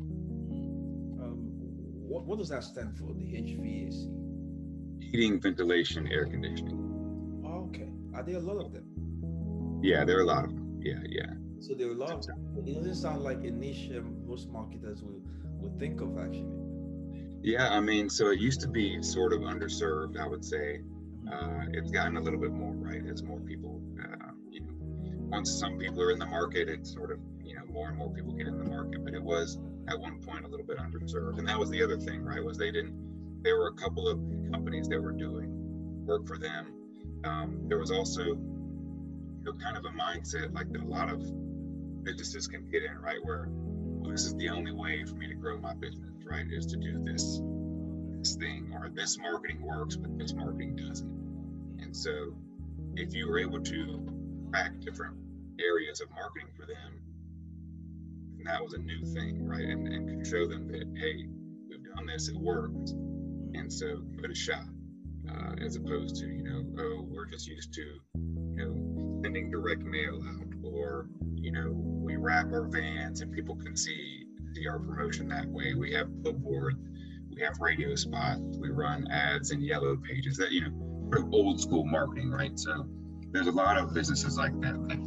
um, 1.21 1.51
what, 2.07 2.25
what 2.25 2.39
does 2.39 2.49
that 2.49 2.63
stand 2.63 2.97
for, 2.97 3.13
the 3.13 3.23
HVAC? 3.23 3.93
Heating, 5.01 5.39
ventilation, 5.39 6.07
air 6.11 6.25
conditioning. 6.25 7.41
Oh, 7.45 7.67
okay. 7.67 7.89
Are 8.13 8.23
there 8.23 8.37
a 8.37 8.39
lot 8.39 8.57
of 8.57 8.73
them? 8.73 8.85
Yeah, 9.83 10.03
there 10.03 10.17
are 10.17 10.21
a 10.21 10.25
lot 10.25 10.45
of 10.45 10.53
them. 10.53 10.60
Yeah, 10.81 10.99
yeah. 11.07 11.33
So 11.59 11.73
there 11.73 11.87
are 11.87 11.91
a 11.91 11.95
lot 11.95 12.11
of. 12.11 12.27
It 12.57 12.73
doesn't 12.73 12.95
sound 12.95 13.21
like 13.23 13.43
a 13.43 13.51
niche 13.51 13.89
most 14.25 14.49
marketers 14.49 15.03
will, 15.03 15.21
will 15.59 15.71
think 15.77 16.01
of 16.01 16.17
actually. 16.17 16.49
Yeah, 17.43 17.69
I 17.69 17.79
mean, 17.79 18.09
so 18.09 18.29
it 18.31 18.39
used 18.39 18.61
to 18.61 18.67
be 18.67 19.01
sort 19.01 19.33
of 19.33 19.41
underserved, 19.41 20.19
I 20.19 20.27
would 20.27 20.43
say. 20.43 20.81
Uh, 21.31 21.65
it's 21.71 21.91
gotten 21.91 22.17
a 22.17 22.21
little 22.21 22.39
bit 22.39 22.51
more, 22.51 22.73
right? 22.73 23.01
As 23.07 23.23
more 23.23 23.39
people, 23.39 23.81
uh, 23.99 24.31
you 24.49 24.61
know, 24.61 24.73
once 25.29 25.51
some 25.51 25.77
people 25.77 26.01
are 26.01 26.11
in 26.11 26.19
the 26.19 26.25
market, 26.25 26.67
it's 26.67 26.91
sort 26.91 27.11
of, 27.11 27.19
you 27.43 27.55
know, 27.55 27.65
more 27.65 27.89
and 27.89 27.97
more 27.97 28.09
people 28.09 28.31
get 28.33 28.47
in 28.47 28.57
the 28.57 28.69
market. 28.69 29.03
But 29.05 29.13
it 29.13 29.23
was 29.23 29.59
at 29.87 29.99
one 29.99 30.19
point 30.19 30.45
a 30.45 30.47
little 30.47 30.65
bit 30.65 30.77
underserved. 30.77 31.39
And 31.39 31.47
that 31.47 31.57
was 31.57 31.69
the 31.69 31.81
other 31.83 31.97
thing, 31.97 32.23
right? 32.23 32.43
Was 32.43 32.57
they 32.57 32.71
didn't, 32.71 32.95
there 33.43 33.57
were 33.57 33.67
a 33.67 33.73
couple 33.73 34.07
of 34.07 34.19
companies 34.51 34.87
that 34.89 35.01
were 35.01 35.11
doing 35.11 35.47
work 36.05 36.27
for 36.27 36.37
them. 36.37 36.73
Um, 37.23 37.61
there 37.67 37.77
was 37.77 37.91
also, 37.91 38.37
know, 39.43 39.53
kind 39.53 39.77
of 39.77 39.85
a 39.85 39.89
mindset 39.89 40.53
like 40.53 40.71
that 40.71 40.81
a 40.81 40.85
lot 40.85 41.09
of 41.09 41.21
businesses 42.03 42.47
can 42.47 42.69
get 42.69 42.83
in, 42.83 42.97
right? 42.99 43.23
Where 43.23 43.47
well, 43.49 44.11
this 44.11 44.25
is 44.25 44.35
the 44.35 44.49
only 44.49 44.71
way 44.71 45.03
for 45.05 45.15
me 45.15 45.27
to 45.27 45.35
grow 45.35 45.57
my 45.57 45.73
business, 45.73 46.11
right? 46.25 46.45
Is 46.49 46.65
to 46.67 46.77
do 46.77 46.99
this, 47.03 47.41
this 48.17 48.35
thing, 48.35 48.71
or 48.73 48.89
this 48.89 49.17
marketing 49.17 49.61
works, 49.61 49.95
but 49.95 50.17
this 50.17 50.33
marketing 50.33 50.75
doesn't. 50.75 51.79
And 51.81 51.95
so 51.95 52.35
if 52.95 53.13
you 53.13 53.27
were 53.27 53.39
able 53.39 53.61
to 53.61 54.49
crack 54.51 54.79
different 54.79 55.15
areas 55.59 56.01
of 56.01 56.09
marketing 56.11 56.49
for 56.55 56.65
them 56.65 57.01
and 58.41 58.49
that 58.49 58.63
was 58.63 58.73
a 58.73 58.79
new 58.79 59.05
thing, 59.05 59.45
right? 59.45 59.63
And, 59.63 59.87
and 59.87 60.09
could 60.09 60.25
show 60.25 60.47
them 60.47 60.67
that, 60.71 60.85
hey, 60.97 61.27
we've 61.69 61.83
done 61.95 62.07
this, 62.07 62.27
it 62.27 62.35
works. 62.35 62.91
And 63.53 63.71
so 63.71 63.97
give 64.15 64.25
it 64.25 64.31
a 64.31 64.35
shot. 64.35 64.65
Uh, 65.29 65.53
as 65.63 65.75
opposed 65.75 66.15
to, 66.15 66.25
you 66.25 66.41
know, 66.41 66.65
oh, 66.79 67.07
we're 67.07 67.27
just 67.27 67.45
used 67.45 67.71
to, 67.75 67.99
sending 69.21 69.51
direct 69.51 69.83
mail 69.83 70.21
out, 70.27 70.47
or, 70.63 71.07
you 71.35 71.51
know, 71.51 71.71
we 71.73 72.15
wrap 72.17 72.45
our 72.51 72.67
vans 72.67 73.21
and 73.21 73.31
people 73.31 73.55
can 73.55 73.75
see 73.75 74.25
see 74.53 74.67
our 74.67 74.79
promotion 74.79 75.29
that 75.29 75.47
way. 75.47 75.73
We 75.75 75.93
have 75.93 76.23
billboards, 76.23 76.77
we 77.29 77.41
have 77.41 77.53
radio 77.59 77.95
spots, 77.95 78.57
we 78.59 78.69
run 78.69 79.07
ads 79.09 79.51
and 79.51 79.63
yellow 79.63 79.95
pages 79.95 80.37
that, 80.37 80.51
you 80.51 80.61
know, 80.61 81.09
sort 81.11 81.25
of 81.25 81.33
old 81.33 81.61
school 81.61 81.85
marketing, 81.85 82.31
right? 82.31 82.57
So 82.59 82.85
there's 83.31 83.47
a 83.47 83.51
lot 83.51 83.77
of 83.77 83.93
businesses 83.93 84.37
like 84.37 84.59
that 84.61 84.75
that 84.89 84.99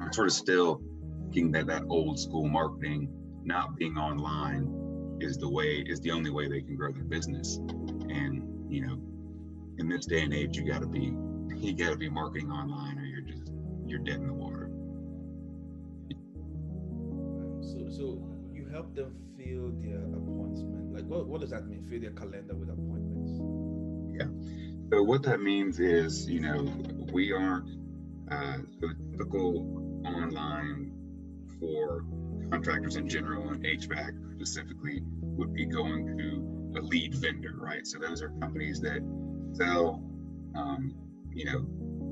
are 0.00 0.12
sort 0.12 0.28
of 0.28 0.32
still 0.32 0.80
thinking 1.24 1.52
that 1.52 1.66
that 1.66 1.82
old 1.90 2.18
school 2.18 2.48
marketing, 2.48 3.10
not 3.44 3.76
being 3.76 3.98
online, 3.98 5.18
is 5.20 5.36
the 5.36 5.48
way 5.48 5.84
is 5.86 6.00
the 6.00 6.10
only 6.10 6.30
way 6.30 6.48
they 6.48 6.62
can 6.62 6.76
grow 6.76 6.92
their 6.92 7.04
business. 7.04 7.56
And 7.56 8.42
you 8.70 8.86
know, 8.86 8.98
in 9.78 9.88
this 9.88 10.06
day 10.06 10.22
and 10.22 10.32
age, 10.32 10.56
you 10.56 10.66
got 10.66 10.80
to 10.80 10.86
be 10.86 11.12
you 11.60 11.74
got 11.74 11.90
to 11.90 11.96
be 11.96 12.08
marketing 12.08 12.50
online, 12.50 12.98
or 12.98 13.04
you're 13.04 13.22
just 13.22 13.50
you're 13.86 13.98
dead 14.00 14.16
in 14.16 14.26
the 14.26 14.32
water. 14.32 14.70
So, 17.62 17.88
so 17.90 18.22
you 18.52 18.68
help 18.70 18.94
them 18.94 19.16
fill 19.36 19.70
their 19.80 20.02
appointment. 20.02 20.94
Like, 20.94 21.04
what 21.04 21.26
what 21.26 21.40
does 21.40 21.50
that 21.50 21.66
mean? 21.66 21.84
Fill 21.84 22.00
their 22.00 22.10
calendar 22.10 22.54
with 22.54 22.70
appointments. 22.70 23.38
Yeah. 24.18 24.28
So 24.90 25.02
what 25.02 25.22
that 25.24 25.40
means 25.40 25.80
is, 25.80 26.28
you 26.28 26.40
know, 26.40 26.64
we 27.12 27.32
aren't 27.32 27.68
uh, 28.30 28.58
the 28.80 28.94
typical 29.12 30.02
online 30.06 30.92
for 31.60 32.04
contractors 32.50 32.96
in 32.96 33.08
general 33.08 33.50
and 33.50 33.62
HVAC 33.62 34.36
specifically 34.36 35.02
would 35.22 35.52
be 35.52 35.66
going 35.66 36.16
to 36.16 36.78
a 36.78 36.82
lead 36.82 37.14
vendor, 37.14 37.54
right? 37.56 37.86
So 37.86 37.98
those 37.98 38.22
are 38.22 38.30
companies 38.40 38.80
that 38.80 39.00
sell, 39.52 40.02
um, 40.54 40.94
you 41.32 41.44
know, 41.46 41.60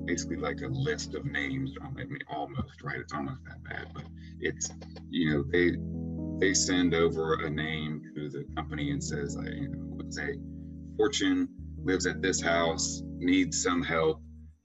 basically 0.07 0.37
like 0.37 0.61
a 0.63 0.69
list 0.69 1.15
of 1.15 1.25
names. 1.25 1.73
I 1.83 1.91
mean, 1.91 2.19
almost 2.29 2.83
right. 2.83 2.99
It's 2.99 3.13
almost 3.13 3.41
that 3.45 3.63
bad, 3.65 3.89
but 3.95 4.05
it's 4.41 4.71
you 5.11 5.33
know 5.33 5.45
they 5.51 5.77
they 6.39 6.55
send 6.55 6.95
over 6.95 7.45
a 7.45 7.51
name 7.51 8.03
to 8.15 8.29
the 8.29 8.45
company 8.55 8.91
and 8.91 9.03
says, 9.03 9.37
I 9.37 9.49
you 9.49 9.69
know, 9.69 9.97
would 9.97 10.13
say, 10.13 10.35
Fortune 10.97 11.49
lives 11.83 12.07
at 12.07 12.21
this 12.21 12.41
house, 12.41 13.03
needs 13.19 13.63
some 13.63 13.83
help, 13.83 14.21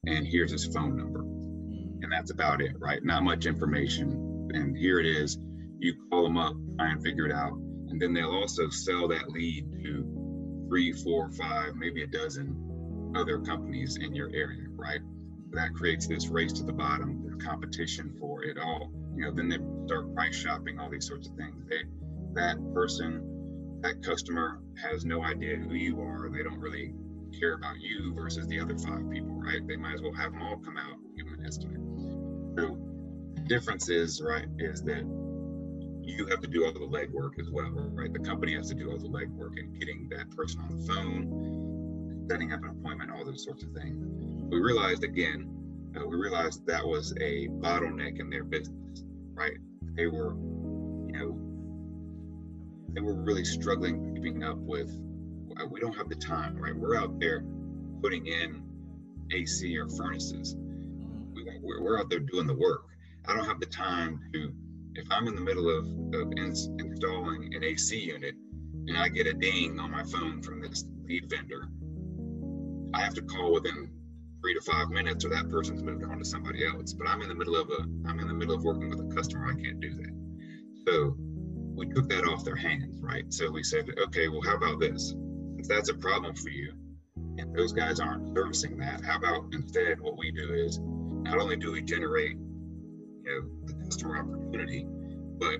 and 0.06 0.28
here's 0.28 0.52
his 0.52 0.66
phone 0.66 0.98
number, 0.98 1.24
mm. 1.24 2.04
and 2.04 2.12
that's 2.12 2.32
about 2.32 2.62
it, 2.62 2.74
right? 2.80 3.04
Not 3.04 3.24
much 3.24 3.46
information 3.46 4.32
and 4.54 4.78
here 4.78 5.00
it 5.00 5.06
is. 5.06 5.38
You 5.80 5.96
call 6.10 6.24
them 6.24 6.38
up, 6.38 6.56
try 6.78 6.92
and 6.92 7.04
figure 7.04 7.26
it 7.26 7.32
out, 7.32 7.54
and 7.90 8.02
then 8.02 8.14
they'll 8.14 8.32
also 8.32 8.70
sell 8.70 9.08
that 9.10 9.30
lead 9.30 9.72
to 9.84 10.66
three, 10.68 10.92
four, 10.92 11.32
five, 11.32 11.76
maybe 11.76 12.04
a 12.04 12.08
dozen 12.08 12.56
other 13.16 13.40
companies 13.40 13.98
in 13.98 14.14
your 14.14 14.30
area, 14.34 14.64
right? 14.76 15.02
That 15.52 15.74
creates 15.74 16.08
this 16.08 16.28
race 16.28 16.54
to 16.54 16.64
the 16.64 16.74
bottom, 16.74 17.28
the 17.30 17.44
competition 17.44 18.16
for 18.20 18.44
it 18.44 18.58
all. 18.58 18.92
You 19.16 19.26
know, 19.26 19.32
then 19.32 19.50
they 19.50 19.58
start 19.86 20.14
price 20.16 20.36
shopping, 20.36 20.80
all 20.80 20.90
these 20.90 21.08
sorts 21.08 21.28
of 21.28 21.36
things. 21.36 21.66
They, 21.70 21.84
that 22.34 22.58
person, 22.74 23.80
that 23.82 24.02
customer 24.04 24.62
has 24.82 25.04
no 25.06 25.24
idea 25.24 25.58
who 25.58 25.74
you 25.74 26.00
are. 26.02 26.30
They 26.30 26.44
don't 26.44 26.60
really 26.60 26.94
care 27.40 27.54
about 27.54 27.80
you 27.80 28.14
versus 28.14 28.48
the 28.48 28.60
other 28.60 28.78
five 28.78 29.10
people, 29.10 29.42
right? 29.42 29.66
They 29.68 29.76
might 29.76 29.96
as 29.96 30.02
well 30.02 30.14
have 30.14 30.32
them 30.32 30.42
all 30.42 30.58
come 30.58 30.78
out, 30.78 30.98
give 31.16 31.26
them 31.26 31.40
an 31.40 31.46
estimate. 31.46 31.82
So 32.58 32.78
difference 33.48 33.90
is, 33.90 34.22
right, 34.22 34.46
is 34.60 34.82
that 34.84 35.04
you 36.04 36.26
have 36.28 36.42
to 36.42 36.48
do 36.48 36.66
all 36.66 36.74
the 36.74 36.80
legwork 36.80 37.40
as 37.40 37.50
well, 37.50 37.72
right? 37.94 38.12
The 38.12 38.20
company 38.20 38.56
has 38.56 38.70
to 38.70 38.76
do 38.76 38.92
all 38.92 38.98
the 38.98 39.08
legwork 39.08 39.60
and 39.60 39.78
getting 39.80 40.10
that 40.10 40.30
person 40.32 40.62
on 40.62 40.78
the 40.78 40.86
phone, 40.86 41.71
setting 42.32 42.54
up 42.54 42.64
an 42.64 42.70
appointment, 42.70 43.12
all 43.12 43.26
those 43.26 43.44
sorts 43.44 43.62
of 43.64 43.72
things. 43.74 43.98
We 44.50 44.60
realized 44.60 45.04
again, 45.04 45.50
uh, 45.98 46.06
we 46.08 46.16
realized 46.16 46.66
that 46.66 46.86
was 46.86 47.12
a 47.20 47.50
bottleneck 47.60 48.22
in 48.22 48.30
their 48.30 48.46
business, 48.46 49.04
right? 49.34 49.58
They 49.98 50.08
were, 50.08 50.34
you 51.08 51.12
know, 51.12 51.38
they 52.94 53.02
were 53.02 53.16
really 53.16 53.44
struggling 53.44 54.16
keeping 54.16 54.44
up 54.46 54.58
with. 54.58 54.90
Uh, 55.60 55.66
we 55.66 55.82
don't 55.82 55.96
have 55.96 56.08
the 56.08 56.16
time, 56.16 56.56
right? 56.56 56.74
We're 56.74 56.96
out 56.96 57.20
there 57.20 57.44
putting 58.02 58.28
in 58.28 58.64
AC 59.34 59.78
or 59.78 59.90
furnaces. 59.90 60.56
We, 61.36 61.46
we're 61.62 62.00
out 62.00 62.10
there 62.10 62.20
doing 62.20 62.48
the 62.48 62.56
work 62.56 62.86
I 63.28 63.36
don't 63.36 63.46
have 63.46 63.60
the 63.60 63.68
time 63.68 64.20
to 64.34 64.54
if 64.96 65.08
I'm 65.12 65.28
in 65.28 65.36
the 65.36 65.42
middle 65.42 65.70
of, 65.70 65.86
of 66.14 66.34
ins- 66.38 66.70
installing 66.80 67.54
an 67.56 67.64
AC 67.64 67.98
unit 67.98 68.36
and 68.88 68.98
I 68.98 69.08
get 69.10 69.28
a 69.28 69.34
ding 69.34 69.80
on 69.80 69.92
my 69.92 70.04
phone 70.04 70.42
from 70.42 70.62
this 70.62 70.86
lead 71.06 71.30
vendor, 71.30 71.68
I 72.94 73.02
have 73.02 73.14
to 73.16 73.22
call 73.22 73.54
within 73.54 73.90
three 74.42 74.54
to 74.56 74.62
five 74.62 74.90
minutes 74.90 75.24
or 75.24 75.30
that 75.30 75.50
person's 75.50 75.84
moved 75.84 76.04
on 76.04 76.18
to 76.18 76.26
somebody 76.26 76.66
else. 76.66 76.94
But 76.94 77.08
I'm 77.08 77.22
in 77.22 77.30
the 77.30 77.36
middle 77.36 77.56
of 77.56 77.70
a 77.70 77.84
I'm 78.08 78.20
in 78.20 78.28
the 78.28 78.34
middle 78.34 78.56
of 78.56 78.64
working 78.64 78.90
with 78.90 79.00
a 79.00 79.16
customer. 79.16 79.48
I 79.48 79.62
can't 79.62 79.80
do 79.80 79.94
that. 79.96 80.12
So 80.88 81.16
we 81.76 81.88
took 81.88 82.10
that 82.10 82.26
off 82.26 82.44
their 82.44 82.56
hands, 82.56 83.02
right? 83.02 83.32
So 83.32 83.50
we 83.52 83.64
said, 83.64 83.86
okay, 84.08 84.28
well, 84.28 84.42
how 84.42 84.56
about 84.56 84.80
this? 84.80 85.10
Since 85.56 85.68
that's 85.68 85.90
a 85.90 85.94
problem 85.94 86.36
for 86.36 86.50
you, 86.50 86.74
and 87.38 87.56
those 87.56 87.72
guys 87.72 88.00
aren't 88.00 88.36
servicing 88.36 88.78
that, 88.78 89.04
how 89.06 89.18
about 89.18 89.46
instead 89.54 90.00
what 90.02 90.18
we 90.18 90.32
do 90.32 90.54
is 90.54 90.80
not 90.82 91.38
only 91.38 91.56
do 91.56 91.72
we 91.72 91.82
generate 91.82 92.38
you 92.38 93.24
know 93.24 93.50
the 93.66 93.86
customer 93.86 94.18
opportunity, 94.18 94.86
but 95.38 95.60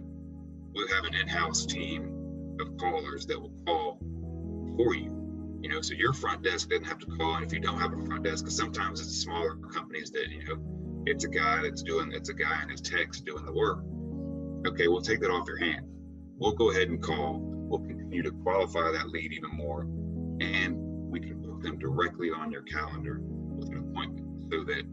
we'll 0.74 0.88
have 0.90 1.06
an 1.06 1.14
in-house 1.14 1.66
team 1.66 2.58
of 2.60 2.78
callers 2.78 3.26
that 3.28 3.40
will 3.40 3.54
call 3.66 3.98
for 4.76 4.96
you 4.96 5.21
you 5.62 5.70
know, 5.70 5.82
so 5.82 5.94
your 5.94 6.12
front 6.14 6.42
desk 6.42 6.70
doesn't 6.70 6.86
have 6.86 6.98
to 7.00 7.06
call. 7.06 7.36
And 7.36 7.46
if 7.46 7.54
you 7.54 7.60
don't 7.60 7.80
have 7.80 7.94
a 7.94 8.06
front 8.06 8.24
desk, 8.24 8.44
because 8.44 8.58
sometimes 8.58 9.00
it's 9.00 9.16
smaller 9.16 9.56
companies 9.56 10.10
that, 10.12 10.30
you 10.30 10.44
know, 10.46 11.04
it's 11.06 11.24
a 11.24 11.30
guy 11.30 11.62
that's 11.62 11.84
doing, 11.84 12.12
it's 12.12 12.30
a 12.30 12.34
guy 12.34 12.62
and 12.62 12.72
his 12.72 12.82
techs 12.82 13.22
doing 13.22 13.46
the 13.46 13.54
work. 13.54 13.84
Okay, 14.68 14.88
we'll 14.88 15.02
take 15.02 15.20
that 15.22 15.30
off 15.30 15.48
your 15.48 15.60
hand. 15.60 15.86
We'll 16.38 16.54
go 16.54 16.72
ahead 16.72 16.90
and 16.90 17.02
call. 17.02 17.40
We'll 17.42 17.80
continue 17.80 18.24
to 18.24 18.32
qualify 18.32 18.92
that 18.92 19.10
lead 19.10 19.34
even 19.34 19.52
more. 19.52 19.82
And 20.42 20.78
we 21.12 21.20
can 21.20 21.44
put 21.44 21.62
them 21.62 21.78
directly 21.78 22.32
on 22.32 22.52
your 22.52 22.64
calendar 22.64 23.20
with 23.22 23.70
an 23.70 23.78
appointment 23.78 24.52
so 24.52 24.64
that, 24.64 24.84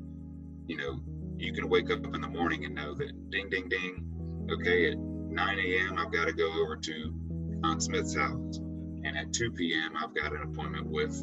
you 0.67 0.77
know, 0.77 1.01
you 1.39 1.55
can 1.55 1.71
wake 1.71 1.91
up 1.91 2.05
in 2.05 2.21
the 2.21 2.29
morning 2.29 2.67
and 2.67 2.75
know 2.75 2.95
that 2.95 3.31
ding, 3.31 3.49
ding, 3.49 3.69
ding. 3.69 4.05
Okay, 4.51 4.93
at 4.93 4.99
9 4.99 5.59
a.m., 5.59 5.99
I've 5.99 6.13
got 6.13 6.27
to 6.27 6.33
go 6.33 6.51
over 6.63 6.77
to 6.77 7.15
John 7.63 7.81
Smith's 7.81 8.15
house 8.15 8.61
and 9.05 9.17
at 9.17 9.33
2 9.33 9.53
p.m., 9.53 9.97
I've 9.97 10.15
got 10.15 10.33
an 10.33 10.43
appointment 10.43 10.87
with 10.87 11.23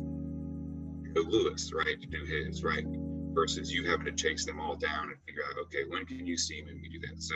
Lewis, 1.15 1.71
right, 1.73 1.99
to 1.99 2.07
do 2.07 2.25
his, 2.25 2.63
right? 2.63 2.85
Versus 3.33 3.71
you 3.71 3.89
having 3.89 4.05
to 4.05 4.11
chase 4.11 4.45
them 4.45 4.59
all 4.59 4.75
down 4.75 5.09
and 5.09 5.15
figure 5.25 5.43
out, 5.49 5.57
okay, 5.63 5.83
when 5.87 6.05
can 6.05 6.25
you 6.25 6.37
see 6.37 6.61
me 6.63 6.71
you 6.81 6.99
do 6.99 7.07
that? 7.07 7.21
So 7.21 7.35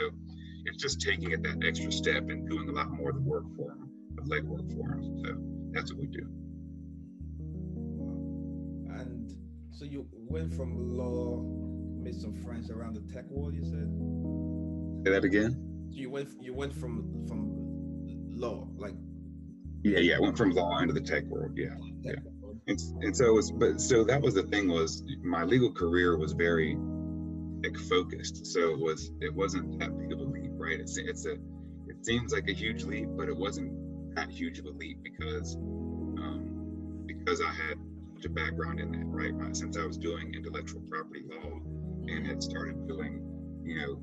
it's 0.66 0.76
just 0.82 1.00
taking 1.00 1.32
it 1.32 1.42
that 1.42 1.62
extra 1.66 1.90
step 1.90 2.28
and 2.28 2.48
doing 2.48 2.68
a 2.68 2.72
lot 2.72 2.90
more 2.90 3.10
of 3.10 3.16
the 3.16 3.22
work 3.22 3.44
for 3.56 3.70
them, 3.70 3.90
the 4.16 4.22
legwork 4.22 4.70
for 4.74 4.88
them. 4.88 5.22
So 5.24 5.34
that's 5.72 5.92
what 5.92 6.00
we 6.00 6.06
do. 6.08 6.26
And 8.98 9.32
so 9.72 9.84
you 9.84 10.06
went 10.12 10.52
from 10.54 10.76
law, 10.96 11.42
made 12.02 12.14
some 12.14 12.34
friends 12.34 12.70
around 12.70 12.94
the 12.94 13.12
tech 13.12 13.24
world. 13.30 13.54
You 13.54 13.64
said. 13.64 13.88
Say 15.06 15.12
that 15.12 15.24
again. 15.24 15.52
So 15.90 15.98
you 15.98 16.10
went 16.10 16.28
you 16.40 16.54
went 16.54 16.74
from 16.74 17.26
from 17.26 17.50
law, 18.30 18.68
like 18.76 18.94
yeah, 19.82 19.98
yeah. 19.98 20.18
Went 20.18 20.36
from 20.36 20.50
law 20.50 20.78
into 20.80 20.92
the 20.92 21.00
tech 21.00 21.24
world. 21.24 21.52
Yeah, 21.56 21.74
yeah. 22.02 22.12
And, 22.66 22.78
and 23.00 23.16
so 23.16 23.26
it 23.26 23.32
was, 23.32 23.50
but 23.50 23.80
so 23.80 24.04
that 24.04 24.20
was 24.20 24.34
the 24.34 24.44
thing 24.44 24.68
was 24.68 25.02
my 25.22 25.44
legal 25.44 25.72
career 25.72 26.16
was 26.16 26.32
very 26.32 26.76
tech 27.62 27.76
focused. 27.88 28.46
So 28.46 28.72
it 28.72 28.78
was, 28.78 29.10
it 29.20 29.34
wasn't 29.34 29.78
that 29.80 29.98
big 29.98 30.12
of 30.12 30.20
a 30.20 30.24
leap, 30.24 30.52
right? 30.54 30.78
It's, 30.78 30.96
it's 30.96 31.26
a, 31.26 31.32
it 31.86 32.04
seems 32.04 32.32
like 32.32 32.48
a 32.48 32.52
huge 32.52 32.84
leap, 32.84 33.08
but 33.16 33.28
it 33.28 33.36
wasn't 33.36 34.14
that 34.14 34.30
huge 34.30 34.58
of 34.58 34.66
a 34.66 34.70
leap 34.70 35.02
because, 35.02 35.56
um, 35.56 37.04
because 37.06 37.40
I 37.40 37.52
had 37.52 37.78
such 38.14 38.26
a 38.26 38.28
background 38.28 38.80
in 38.80 38.92
that, 38.92 39.06
right? 39.06 39.56
Since 39.56 39.76
I 39.76 39.84
was 39.86 39.96
doing 39.96 40.34
intellectual 40.34 40.82
property 40.82 41.24
law 41.28 41.58
and 42.06 42.26
had 42.26 42.42
started 42.42 42.86
doing, 42.86 43.22
you 43.64 43.76
know, 43.78 44.02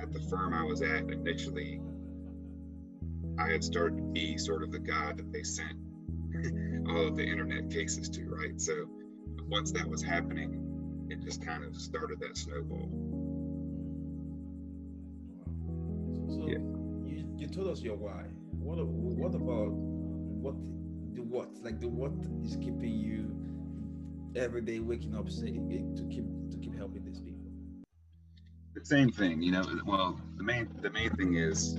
at 0.00 0.12
the 0.12 0.20
firm 0.30 0.54
I 0.54 0.62
was 0.62 0.82
at 0.82 1.10
initially, 1.10 1.80
I 3.38 3.50
had 3.50 3.62
started 3.62 3.96
to 3.98 4.02
be 4.02 4.36
sort 4.36 4.62
of 4.62 4.72
the 4.72 4.78
guy 4.78 5.12
that 5.12 5.32
they 5.32 5.42
sent 5.42 5.76
mm-hmm. 6.30 6.90
all 6.90 7.06
of 7.06 7.16
the 7.16 7.24
internet 7.24 7.70
cases 7.70 8.08
to, 8.10 8.24
right? 8.28 8.60
So 8.60 8.86
once 9.48 9.72
that 9.72 9.88
was 9.88 10.02
happening, 10.02 11.06
it 11.10 11.22
just 11.22 11.44
kind 11.44 11.64
of 11.64 11.76
started 11.76 12.20
that 12.20 12.36
snowball. 12.36 12.90
So, 16.28 16.34
so 16.34 16.46
yeah. 16.46 16.58
you, 17.06 17.34
you 17.36 17.48
told 17.48 17.68
us 17.68 17.80
your 17.80 17.96
why. 17.96 18.24
What 18.58 18.84
what 18.86 19.34
about 19.34 19.70
what 19.72 20.54
the 21.14 21.22
what 21.22 21.48
like 21.62 21.80
the 21.80 21.88
what 21.88 22.12
is 22.44 22.56
keeping 22.56 22.92
you 22.92 23.34
every 24.36 24.60
day 24.60 24.80
waking 24.80 25.14
up 25.14 25.30
saying 25.30 25.94
to 25.96 26.02
keep 26.04 26.24
to 26.50 26.58
keep 26.58 26.76
helping 26.76 27.04
these 27.04 27.20
people? 27.20 27.38
The 28.74 28.84
same 28.84 29.10
thing, 29.10 29.42
you 29.42 29.52
know. 29.52 29.64
Well, 29.86 30.20
the 30.36 30.44
main 30.44 30.68
the 30.82 30.90
main 30.90 31.10
thing 31.16 31.34
is 31.34 31.78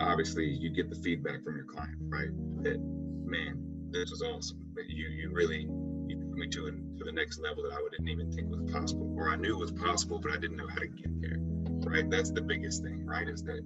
obviously 0.00 0.46
you 0.46 0.70
get 0.70 0.90
the 0.90 0.96
feedback 0.96 1.42
from 1.44 1.56
your 1.56 1.66
client, 1.66 1.96
right? 2.00 2.30
That 2.62 2.80
man, 3.24 3.88
this 3.90 4.10
was 4.10 4.22
awesome. 4.22 4.58
You 4.88 5.08
you 5.08 5.30
really 5.32 5.68
you 6.06 6.18
took 6.18 6.30
me 6.30 6.48
to, 6.48 6.70
to 6.98 7.04
the 7.04 7.12
next 7.12 7.40
level 7.40 7.62
that 7.64 7.72
I 7.72 7.80
didn't 7.90 8.08
even 8.08 8.32
think 8.32 8.50
was 8.50 8.70
possible, 8.72 9.14
or 9.16 9.30
I 9.30 9.36
knew 9.36 9.56
was 9.56 9.72
possible, 9.72 10.18
but 10.18 10.32
I 10.32 10.36
didn't 10.36 10.56
know 10.56 10.68
how 10.68 10.80
to 10.80 10.88
get 10.88 11.20
there. 11.20 11.38
Right? 11.38 12.10
That's 12.10 12.30
the 12.30 12.42
biggest 12.42 12.82
thing, 12.82 13.06
right? 13.06 13.28
Is 13.28 13.42
that 13.44 13.60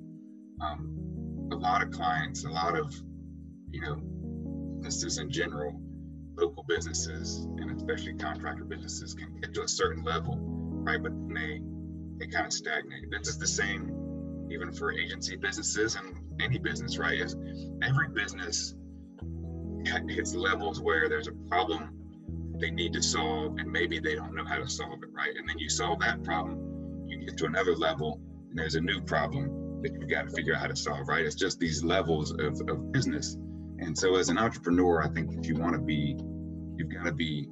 um, 0.60 1.48
a 1.52 1.56
lot 1.56 1.82
of 1.82 1.90
clients, 1.90 2.44
a 2.44 2.50
lot 2.50 2.78
of 2.78 2.94
you 3.70 3.80
know 3.80 3.96
businesses 4.82 5.18
in 5.18 5.30
general, 5.30 5.80
local 6.36 6.64
businesses, 6.68 7.46
and 7.58 7.70
especially 7.76 8.14
contractor 8.14 8.64
businesses 8.64 9.14
can 9.14 9.40
get 9.40 9.54
to 9.54 9.62
a 9.62 9.68
certain 9.68 10.04
level, 10.04 10.36
right? 10.40 11.02
But 11.02 11.12
they 11.28 11.60
they 12.18 12.26
kind 12.26 12.46
of 12.46 12.52
stagnate. 12.52 13.10
This 13.10 13.28
is 13.28 13.38
the 13.38 13.46
same 13.46 13.94
even 14.50 14.72
for 14.72 14.92
agency 14.92 15.36
businesses 15.36 15.96
and 15.96 16.16
any 16.40 16.58
business, 16.58 16.98
right? 16.98 17.18
Is 17.18 17.36
every 17.82 18.08
business 18.08 18.74
hits 20.08 20.34
levels 20.34 20.80
where 20.80 21.08
there's 21.08 21.28
a 21.28 21.32
problem 21.48 21.90
they 22.60 22.70
need 22.70 22.92
to 22.92 23.02
solve, 23.02 23.58
and 23.58 23.70
maybe 23.70 23.98
they 23.98 24.14
don't 24.14 24.34
know 24.34 24.44
how 24.44 24.56
to 24.56 24.68
solve 24.68 25.02
it, 25.02 25.08
right? 25.12 25.36
And 25.36 25.48
then 25.48 25.58
you 25.58 25.68
solve 25.68 26.00
that 26.00 26.22
problem, 26.22 27.04
you 27.06 27.18
get 27.18 27.36
to 27.38 27.46
another 27.46 27.74
level, 27.74 28.20
and 28.48 28.58
there's 28.58 28.76
a 28.76 28.80
new 28.80 29.00
problem 29.00 29.82
that 29.82 29.92
you've 29.92 30.08
got 30.08 30.28
to 30.28 30.34
figure 30.34 30.54
out 30.54 30.60
how 30.60 30.68
to 30.68 30.76
solve, 30.76 31.08
right? 31.08 31.24
It's 31.24 31.34
just 31.34 31.58
these 31.58 31.82
levels 31.82 32.30
of, 32.30 32.60
of 32.68 32.92
business. 32.92 33.36
And 33.78 33.96
so, 33.98 34.16
as 34.16 34.28
an 34.28 34.38
entrepreneur, 34.38 35.02
I 35.02 35.08
think 35.08 35.32
if 35.34 35.46
you 35.46 35.56
want 35.56 35.74
to 35.74 35.80
be, 35.80 36.16
you've 36.76 36.94
got 36.94 37.04
to 37.04 37.12
be 37.12 37.48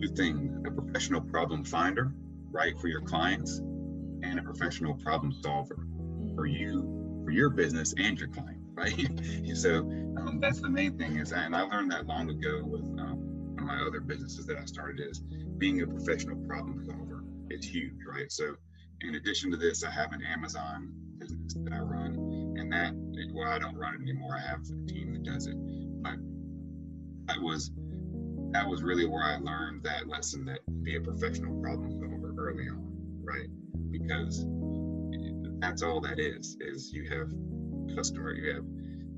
two 0.00 0.08
things 0.14 0.54
a 0.66 0.70
professional 0.70 1.22
problem 1.22 1.64
finder, 1.64 2.12
right, 2.50 2.78
for 2.78 2.88
your 2.88 3.00
clients, 3.00 3.58
and 3.58 4.38
a 4.38 4.42
professional 4.42 4.94
problem 4.94 5.32
solver 5.42 5.86
for 6.34 6.46
you 6.46 6.99
for 7.30 7.34
your 7.36 7.50
business 7.50 7.94
and 7.96 8.18
your 8.18 8.28
client, 8.28 8.58
right? 8.74 9.08
so 9.54 9.78
um, 9.78 10.38
that's 10.40 10.60
the 10.60 10.68
main 10.68 10.98
thing 10.98 11.16
is, 11.16 11.30
and 11.30 11.54
I 11.54 11.62
learned 11.62 11.92
that 11.92 12.06
long 12.06 12.28
ago 12.28 12.62
with 12.64 12.82
um, 12.98 13.54
one 13.54 13.60
of 13.60 13.64
my 13.66 13.86
other 13.86 14.00
businesses 14.00 14.46
that 14.46 14.56
I 14.58 14.64
started 14.64 14.98
is 15.00 15.20
being 15.58 15.80
a 15.80 15.86
professional 15.86 16.36
problem 16.48 16.84
solver 16.84 17.22
is 17.48 17.64
huge, 17.64 17.98
right? 18.04 18.32
So 18.32 18.56
in 19.02 19.14
addition 19.14 19.52
to 19.52 19.56
this, 19.56 19.84
I 19.84 19.90
have 19.92 20.12
an 20.12 20.22
Amazon 20.24 20.92
business 21.18 21.54
that 21.54 21.72
I 21.72 21.78
run, 21.78 22.14
and 22.58 22.72
that 22.72 22.94
well, 23.32 23.48
I 23.48 23.60
don't 23.60 23.76
run 23.76 23.94
it 23.94 24.00
anymore. 24.02 24.34
I 24.36 24.40
have 24.40 24.62
a 24.62 24.86
team 24.90 25.12
that 25.12 25.22
does 25.22 25.46
it, 25.46 25.54
but 26.02 26.16
that 27.26 27.40
was 27.40 27.70
that 28.50 28.68
was 28.68 28.82
really 28.82 29.06
where 29.06 29.22
I 29.22 29.36
learned 29.36 29.84
that 29.84 30.08
lesson 30.08 30.44
that 30.46 30.58
be 30.82 30.96
a 30.96 31.00
professional 31.00 31.54
problem 31.62 31.92
solver 31.92 32.34
early 32.36 32.68
on, 32.68 32.92
right? 33.22 33.46
Because 33.92 34.44
that's 35.60 35.82
all 35.82 36.00
that 36.00 36.18
is 36.18 36.56
is 36.60 36.92
you 36.92 37.08
have 37.08 37.30
customer 37.94 38.34
you 38.34 38.54
have 38.54 38.64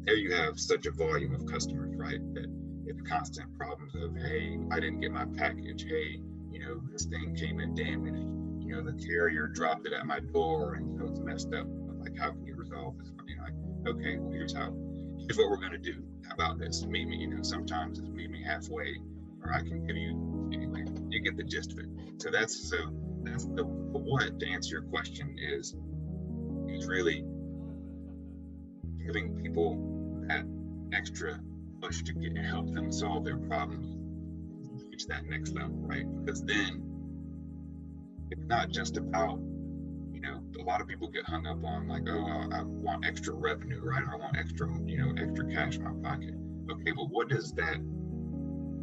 there 0.05 0.17
you 0.17 0.35
have 0.35 0.59
such 0.59 0.87
a 0.87 0.91
volume 0.91 1.35
of 1.35 1.47
customers 1.47 1.95
right? 1.97 2.21
That 2.35 2.47
it's 2.85 3.01
constant 3.09 3.57
problems 3.57 3.95
of 3.95 4.17
hey 4.17 4.59
i 4.73 4.81
didn't 4.81 5.01
get 5.01 5.13
my 5.13 5.25
package. 5.37 5.85
Hey 5.85 6.21
you 6.51 6.59
know 6.59 6.83
this 6.91 7.05
thing 7.05 7.35
came 7.35 7.61
in 7.61 7.75
damaged. 7.75 8.27
You 8.67 8.77
know 8.77 8.83
the 8.83 8.93
carrier 8.93 9.47
dropped 9.47 9.87
it 9.87 9.93
at 9.93 10.07
my 10.07 10.21
door 10.21 10.75
and 10.75 10.99
so 10.99 11.07
it's 11.07 11.21
messed 11.21 11.55
up. 11.55 11.67
Like 12.01 12.19
how 12.19 12.31
can 12.31 12.45
you 12.45 12.57
resolve 12.57 12.99
this? 12.99 13.11
You 13.27 13.37
know 13.37 13.43
like 13.45 13.97
okay 13.97 14.19
well 14.19 14.33
here's 14.33 14.55
how 14.55 14.75
here's 15.19 15.39
what 15.39 15.49
we're 15.49 15.61
going 15.61 15.73
to 15.73 15.79
do 15.79 16.03
how 16.27 16.35
about 16.35 16.59
this. 16.59 16.85
Meet 16.85 17.09
me 17.09 17.17
you 17.17 17.29
know 17.29 17.43
sometimes 17.43 17.99
it's 17.99 18.09
meet 18.09 18.31
me 18.31 18.43
halfway 18.43 18.97
or 19.45 19.53
i 19.53 19.59
can 19.59 19.87
give 19.87 19.97
you 19.97 20.51
anyway 20.53 20.85
you 21.09 21.21
get 21.21 21.37
the 21.37 21.45
gist 21.45 21.73
of 21.73 21.79
it. 21.79 21.87
So 22.19 22.31
that's 22.31 22.69
so 22.69 22.77
that's 23.23 23.45
the, 23.45 23.63
the 23.63 23.99
what 23.99 24.41
to 24.41 24.49
answer 24.49 24.75
your 24.75 24.83
question 24.83 25.37
is 25.39 25.77
is 26.75 26.87
really 26.87 27.25
giving 29.05 29.41
people 29.43 29.77
that 30.29 30.45
extra 30.97 31.41
push 31.81 32.03
to 32.05 32.13
get 32.13 32.37
help 32.37 32.73
them 32.73 32.93
solve 32.93 33.25
their 33.25 33.37
problems, 33.37 33.97
reach 34.91 35.07
that 35.07 35.25
next 35.27 35.53
level, 35.53 35.77
right? 35.77 36.07
Because 36.25 36.43
then 36.45 36.83
it's 38.31 38.47
not 38.47 38.71
just 38.71 38.97
about, 38.97 39.39
you 40.13 40.21
know, 40.21 40.43
a 40.61 40.63
lot 40.63 40.81
of 40.81 40.87
people 40.87 41.09
get 41.09 41.25
hung 41.25 41.47
up 41.47 41.65
on 41.65 41.89
like, 41.89 42.03
oh, 42.09 42.25
I, 42.25 42.61
I 42.61 42.63
want 42.63 43.05
extra 43.05 43.35
revenue, 43.35 43.81
right? 43.83 44.05
I 44.11 44.17
want 44.17 44.37
extra, 44.37 44.69
you 44.85 44.99
know, 44.99 45.13
extra 45.21 45.45
cash 45.53 45.77
in 45.77 45.85
my 45.85 46.09
pocket. 46.09 46.35
Okay, 46.71 46.93
but 46.93 47.11
what 47.11 47.29
does 47.29 47.53
that, 47.55 47.79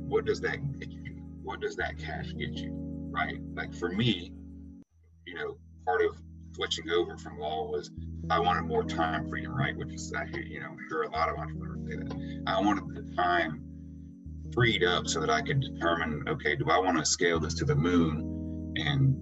what 0.08 0.26
does 0.26 0.42
that 0.42 0.80
get 0.80 0.92
you? 0.92 1.22
What 1.42 1.62
does 1.62 1.76
that 1.78 1.98
cash 1.98 2.34
get 2.38 2.54
you, 2.56 2.72
right? 3.10 3.40
Like 3.54 3.74
for 3.74 3.90
me, 3.90 4.34
you 5.26 5.36
know, 5.36 5.58
part 5.86 6.02
of 6.02 6.20
switching 6.60 6.90
over 6.92 7.18
from 7.18 7.40
law 7.40 7.72
was 7.72 7.90
I 8.30 8.40
wanted 8.40 8.64
more 8.64 8.84
time 8.84 9.30
freedom, 9.30 9.56
right? 9.56 9.76
Which 9.76 9.94
is, 9.94 10.14
I 10.14 10.26
hear, 10.26 10.42
you 10.42 10.60
know, 10.60 10.76
sure 10.90 11.04
a 11.04 11.10
lot 11.10 11.30
of 11.30 11.38
entrepreneurs 11.38 11.80
say 11.90 11.96
that. 11.96 12.44
I 12.48 12.60
wanted 12.60 12.94
the 12.94 13.16
time 13.16 13.64
freed 14.54 14.84
up 14.84 15.08
so 15.08 15.22
that 15.22 15.30
I 15.30 15.42
could 15.42 15.62
determine, 15.62 16.26
okay, 16.28 16.56
do 16.58 16.70
I 16.70 16.78
want 16.78 16.98
to 16.98 17.06
scale 17.06 17.40
this 17.40 17.54
to 17.56 17.66
the 17.66 17.76
moon, 17.76 18.74
and 18.76 19.16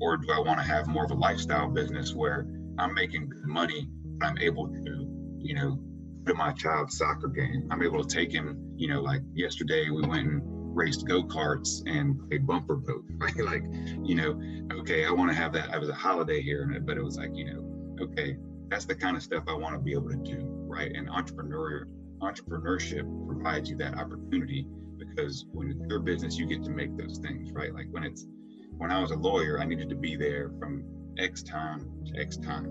or 0.00 0.16
do 0.16 0.32
I 0.32 0.40
want 0.40 0.58
to 0.58 0.64
have 0.64 0.88
more 0.88 1.04
of 1.04 1.12
a 1.12 1.14
lifestyle 1.14 1.68
business 1.68 2.14
where 2.14 2.48
I'm 2.78 2.94
making 2.94 3.28
good 3.28 3.46
money, 3.46 3.88
but 4.18 4.26
I'm 4.26 4.38
able 4.38 4.66
to, 4.68 5.06
you 5.38 5.54
know, 5.54 5.78
to 6.26 6.34
my 6.34 6.52
child's 6.52 6.98
soccer 6.98 7.28
game. 7.28 7.68
I'm 7.70 7.82
able 7.82 8.02
to 8.02 8.14
take 8.14 8.32
him, 8.32 8.74
you 8.76 8.88
know, 8.88 9.00
like 9.00 9.22
yesterday 9.34 9.88
we 9.88 10.02
went 10.02 10.26
and 10.26 10.61
raced 10.72 11.06
go-karts 11.06 11.82
and 11.86 12.18
played 12.28 12.46
bumper 12.46 12.76
boat, 12.76 13.04
right? 13.18 13.36
like, 13.36 13.64
you 14.02 14.14
know, 14.14 14.40
okay, 14.78 15.04
I 15.04 15.10
want 15.10 15.30
to 15.30 15.36
have 15.36 15.52
that. 15.52 15.70
I 15.72 15.78
was 15.78 15.88
a 15.88 15.94
holiday 15.94 16.40
here, 16.40 16.66
but 16.84 16.96
it 16.96 17.02
was 17.02 17.16
like, 17.16 17.30
you 17.34 17.52
know, 17.52 18.04
okay, 18.04 18.36
that's 18.68 18.84
the 18.84 18.94
kind 18.94 19.16
of 19.16 19.22
stuff 19.22 19.44
I 19.46 19.54
want 19.54 19.74
to 19.74 19.78
be 19.78 19.92
able 19.92 20.08
to 20.10 20.16
do, 20.16 20.40
right? 20.66 20.90
And 20.94 21.08
entrepreneur 21.10 21.86
entrepreneurship 22.22 23.26
provides 23.26 23.68
you 23.68 23.76
that 23.76 23.98
opportunity 23.98 24.66
because 24.96 25.44
when 25.52 25.70
it's 25.70 25.80
your 25.88 25.98
business, 25.98 26.38
you 26.38 26.46
get 26.46 26.62
to 26.64 26.70
make 26.70 26.96
those 26.96 27.18
things, 27.18 27.50
right? 27.52 27.74
Like 27.74 27.86
when 27.90 28.04
it's 28.04 28.26
when 28.78 28.90
I 28.90 29.00
was 29.00 29.10
a 29.10 29.16
lawyer, 29.16 29.60
I 29.60 29.64
needed 29.64 29.88
to 29.90 29.96
be 29.96 30.16
there 30.16 30.50
from 30.58 30.84
X 31.18 31.42
time 31.42 31.90
to 32.06 32.20
X 32.20 32.36
time. 32.36 32.66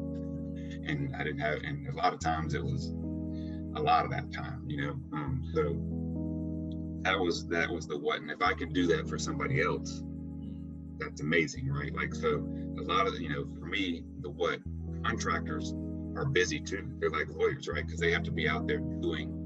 And 0.87 1.13
I 1.15 1.23
didn't 1.23 1.39
have 1.39 1.59
and 1.63 1.87
a 1.87 1.95
lot 1.95 2.13
of 2.13 2.19
times 2.19 2.53
it 2.53 2.63
was 2.63 2.93
a 3.75 3.81
lot 3.81 4.05
of 4.05 4.11
that 4.11 4.31
time, 4.31 4.63
you 4.67 4.81
know. 4.81 4.93
Um, 5.13 5.43
so 5.53 6.00
that 7.03 7.19
was 7.19 7.47
that 7.47 7.69
was 7.69 7.87
the 7.87 7.97
what. 7.97 8.21
And 8.21 8.31
if 8.31 8.41
I 8.41 8.53
can 8.53 8.73
do 8.73 8.87
that 8.87 9.07
for 9.07 9.17
somebody 9.17 9.61
else, 9.61 10.03
that's 10.99 11.21
amazing, 11.21 11.69
right? 11.69 11.93
Like 11.93 12.13
so 12.13 12.47
a 12.77 12.83
lot 12.83 13.07
of 13.07 13.19
you 13.19 13.29
know, 13.29 13.47
for 13.59 13.65
me, 13.65 14.03
the 14.21 14.29
what 14.29 14.59
contractors 15.03 15.73
are 16.15 16.25
busy 16.25 16.59
too. 16.59 16.87
They're 16.99 17.09
like 17.09 17.27
lawyers, 17.29 17.67
right? 17.67 17.85
Because 17.85 17.99
they 17.99 18.11
have 18.11 18.23
to 18.23 18.31
be 18.31 18.47
out 18.47 18.67
there 18.67 18.79
doing 18.79 19.37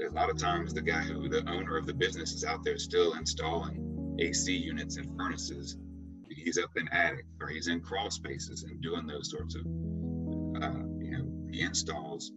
a 0.00 0.10
lot 0.10 0.30
of 0.30 0.38
times 0.38 0.72
the 0.72 0.82
guy 0.82 1.02
who 1.02 1.28
the 1.28 1.48
owner 1.50 1.76
of 1.76 1.86
the 1.86 1.94
business 1.94 2.32
is 2.32 2.44
out 2.44 2.64
there 2.64 2.78
still 2.78 3.14
installing 3.14 4.16
AC 4.18 4.54
units 4.54 4.96
and 4.96 5.14
furnaces. 5.16 5.76
He's 6.28 6.58
up 6.58 6.70
in 6.76 6.88
attic 6.88 7.26
or 7.40 7.48
he's 7.48 7.68
in 7.68 7.80
crawl 7.80 8.10
spaces 8.10 8.62
and 8.62 8.80
doing 8.80 9.06
those 9.06 9.30
sorts 9.30 9.54
of 9.54 9.62
uh, 9.62 10.82
you 10.98 11.18
know 11.18 11.24
the 11.46 11.60
installs. 11.60 12.32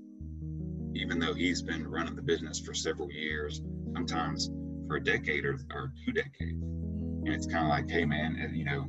Even 0.96 1.20
though 1.20 1.34
he's 1.34 1.62
been 1.62 1.88
running 1.88 2.16
the 2.16 2.22
business 2.22 2.60
for 2.60 2.74
several 2.74 3.12
years, 3.12 3.62
sometimes 3.96 4.52
for 4.88 4.98
a 4.98 5.04
decade 5.04 5.46
or, 5.46 5.58
or 5.74 5.94
two 6.06 6.12
decades, 6.12 6.62
and 6.62 7.30
it's 7.30 7.48
kind 7.48 7.64
of 7.64 7.70
like, 7.70 7.90
hey 7.90 8.06
man, 8.06 8.52
you 8.54 8.66
know, 8.66 8.88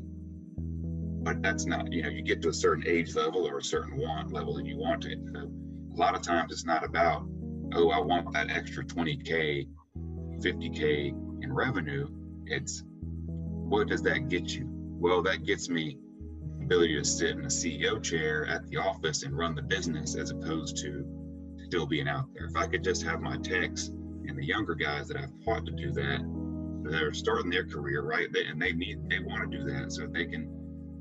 but 1.22 1.42
that's 1.42 1.66
not 1.66 1.90
you 1.92 2.02
know 2.02 2.08
you 2.08 2.22
get 2.22 2.42
to 2.42 2.48
a 2.48 2.54
certain 2.54 2.84
age 2.86 3.14
level 3.14 3.46
or 3.46 3.58
a 3.58 3.62
certain 3.62 3.96
want 3.96 4.32
level 4.32 4.58
and 4.58 4.66
you 4.66 4.76
want 4.76 5.04
it. 5.04 5.18
So 5.32 5.40
a 5.40 5.96
lot 5.96 6.14
of 6.14 6.22
times 6.22 6.52
it's 6.52 6.64
not 6.64 6.84
about 6.84 7.26
oh, 7.74 7.90
I 7.90 7.98
want 7.98 8.32
that 8.32 8.50
extra 8.50 8.84
20K, 8.84 9.66
50K 10.38 11.42
in 11.42 11.52
revenue. 11.52 12.08
It's 12.46 12.84
what 13.26 13.88
does 13.88 14.02
that 14.02 14.28
get 14.28 14.50
you? 14.50 14.66
Well, 14.68 15.22
that 15.22 15.44
gets 15.44 15.68
me 15.68 15.98
the 16.58 16.64
ability 16.64 16.96
to 16.96 17.04
sit 17.04 17.30
in 17.30 17.44
a 17.44 17.48
CEO 17.48 18.02
chair 18.02 18.46
at 18.46 18.66
the 18.68 18.76
office 18.76 19.24
and 19.24 19.36
run 19.36 19.54
the 19.54 19.62
business 19.62 20.14
as 20.14 20.30
opposed 20.30 20.76
to 20.78 21.04
still 21.66 21.86
being 21.86 22.08
out 22.08 22.28
there. 22.34 22.46
If 22.46 22.56
I 22.56 22.66
could 22.66 22.84
just 22.84 23.02
have 23.02 23.20
my 23.20 23.36
techs 23.38 23.90
and 24.28 24.38
the 24.38 24.44
younger 24.44 24.74
guys 24.74 25.08
that 25.08 25.16
I've 25.16 25.32
taught 25.44 25.66
to 25.66 25.72
do 25.72 25.92
that, 25.92 26.20
they're 26.90 27.12
starting 27.12 27.50
their 27.50 27.66
career, 27.66 28.02
right? 28.02 28.32
They, 28.32 28.44
and 28.44 28.60
they 28.60 28.72
need, 28.72 29.08
they 29.08 29.18
want 29.18 29.50
to 29.50 29.58
do 29.58 29.64
that 29.72 29.92
so 29.92 30.06
they 30.06 30.26
can 30.26 30.48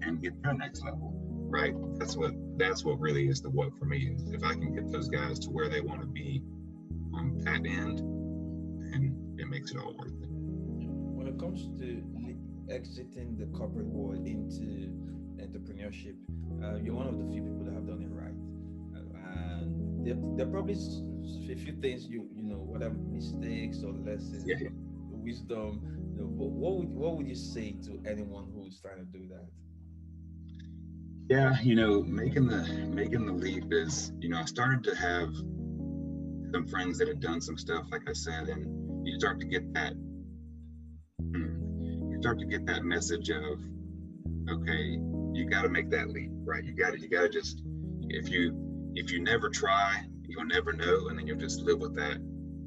and 0.02 0.22
get 0.22 0.42
their 0.44 0.54
next 0.54 0.84
level, 0.84 1.14
right? 1.16 1.74
That's 1.98 2.16
what, 2.16 2.34
that's 2.58 2.84
what 2.84 3.00
really 3.00 3.28
is 3.28 3.42
the 3.42 3.50
what 3.50 3.78
for 3.78 3.86
me 3.86 4.14
is 4.16 4.32
if 4.32 4.44
I 4.44 4.54
can 4.54 4.74
get 4.74 4.92
those 4.92 5.10
guys 5.10 5.40
to 5.40 5.50
where 5.50 5.70
they 5.70 5.82
want 5.82 6.02
to 6.02 6.08
be 6.08 6.42
on 7.14 7.40
that 7.46 7.66
end, 7.66 8.00
and 8.00 9.40
it 9.40 9.48
makes 9.48 9.72
it 9.72 9.78
all 9.78 9.96
worth 9.98 10.14
it. 10.22 10.30
When 10.30 11.28
it 11.28 11.40
comes 11.40 11.68
to 11.80 12.04
exiting 12.70 13.38
the 13.38 13.46
corporate 13.58 13.88
world 13.88 14.26
into 14.26 14.92
entrepreneurship, 15.38 16.16
uh, 16.64 16.78
you're 16.84 16.96
one 16.96 17.08
of 17.08 17.18
the 17.18 17.26
few 17.32 17.42
people 17.42 17.64
that 17.66 17.74
have 17.74 17.88
done 17.88 18.02
it 18.02 18.10
right. 18.12 18.34
Uh, 18.96 19.62
and 19.62 20.06
there, 20.06 20.16
there 20.36 20.52
probably 20.52 20.76
a 21.50 21.56
few 21.56 21.74
things 21.82 22.08
you 22.08 22.28
you 22.34 22.44
know, 22.44 22.58
whether 22.58 22.90
mistakes 22.90 23.84
or 23.84 23.94
lessons, 23.94 24.44
yeah. 24.46 24.70
wisdom. 25.10 25.82
You 26.14 26.22
know, 26.22 26.28
what 26.28 26.78
would 26.78 26.90
what 26.90 27.18
would 27.18 27.28
you 27.28 27.36
say 27.36 27.76
to 27.86 28.02
anyone 28.08 28.48
who's 28.54 28.80
trying 28.80 28.98
to 28.98 29.06
do 29.06 29.28
that? 29.30 29.48
Yeah, 31.28 31.60
you 31.62 31.76
know, 31.76 32.04
making 32.04 32.48
the 32.48 32.64
making 32.94 33.26
the 33.26 33.34
leap 33.34 33.66
is, 33.72 34.12
you 34.20 34.30
know, 34.30 34.38
I 34.38 34.46
started 34.46 34.84
to 34.84 34.96
have 34.96 35.30
some 36.54 36.68
friends 36.68 37.00
that 37.00 37.08
had 37.08 37.20
done 37.20 37.42
some 37.42 37.58
stuff, 37.58 37.86
like 37.92 38.08
I 38.08 38.14
said, 38.14 38.48
and 38.48 39.08
you 39.08 39.20
start 39.20 39.40
to 39.40 39.46
get 39.46 39.74
that, 39.74 39.94
hmm, 41.20 42.12
you 42.12 42.18
start 42.22 42.40
to 42.40 42.46
get 42.46 42.66
that 42.68 42.84
message 42.84 43.30
of, 43.30 43.60
okay, 44.50 45.00
you 45.34 45.50
got 45.50 45.64
to 45.64 45.70
make 45.70 45.90
that 45.90 46.10
leap, 46.10 46.32
right? 46.46 46.64
You 46.64 46.74
got 46.74 46.94
to, 46.94 47.00
you 47.00 47.10
got 47.10 47.24
to 47.24 47.30
just, 47.30 47.62
if 48.10 48.30
you, 48.30 48.92
if 48.96 49.12
you 49.12 49.22
never 49.22 49.50
try, 49.50 50.06
you'll 50.36 50.46
never 50.46 50.74
know, 50.74 51.08
and 51.08 51.18
then 51.18 51.28
you'll 51.28 51.38
just 51.38 51.62
live 51.62 51.80
with 51.80 51.96
that 51.96 52.18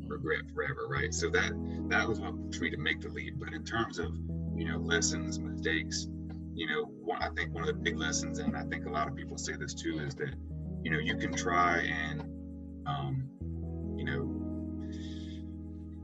regret 0.06 0.42
forever, 0.54 0.86
right? 0.88 1.12
So 1.12 1.28
that, 1.30 1.52
that 1.88 2.08
was 2.08 2.20
what 2.20 2.34
pushed 2.46 2.62
me 2.62 2.70
to 2.70 2.78
make 2.78 3.00
the 3.00 3.08
leap. 3.08 3.34
But 3.38 3.52
in 3.52 3.64
terms 3.64 3.98
of, 3.98 4.12
you 4.56 4.66
know, 4.70 4.78
lessons, 4.78 5.38
mistakes, 5.38 6.06
you 6.54 6.66
know, 6.66 6.90
I 7.20 7.28
think 7.36 7.54
one 7.54 7.68
of 7.68 7.68
the 7.68 7.74
big 7.74 7.98
lessons, 7.98 8.38
and 8.38 8.56
I 8.56 8.62
think 8.64 8.86
a 8.86 8.90
lot 8.90 9.06
of 9.06 9.14
people 9.14 9.36
say 9.36 9.54
this 9.58 9.74
too, 9.74 10.00
is 10.00 10.14
that, 10.16 10.34
you 10.82 10.90
know, 10.90 10.98
you 10.98 11.16
can 11.16 11.32
try 11.32 11.78
and, 11.78 12.22
um, 12.86 13.28
you 13.96 14.04
know, 14.04 14.34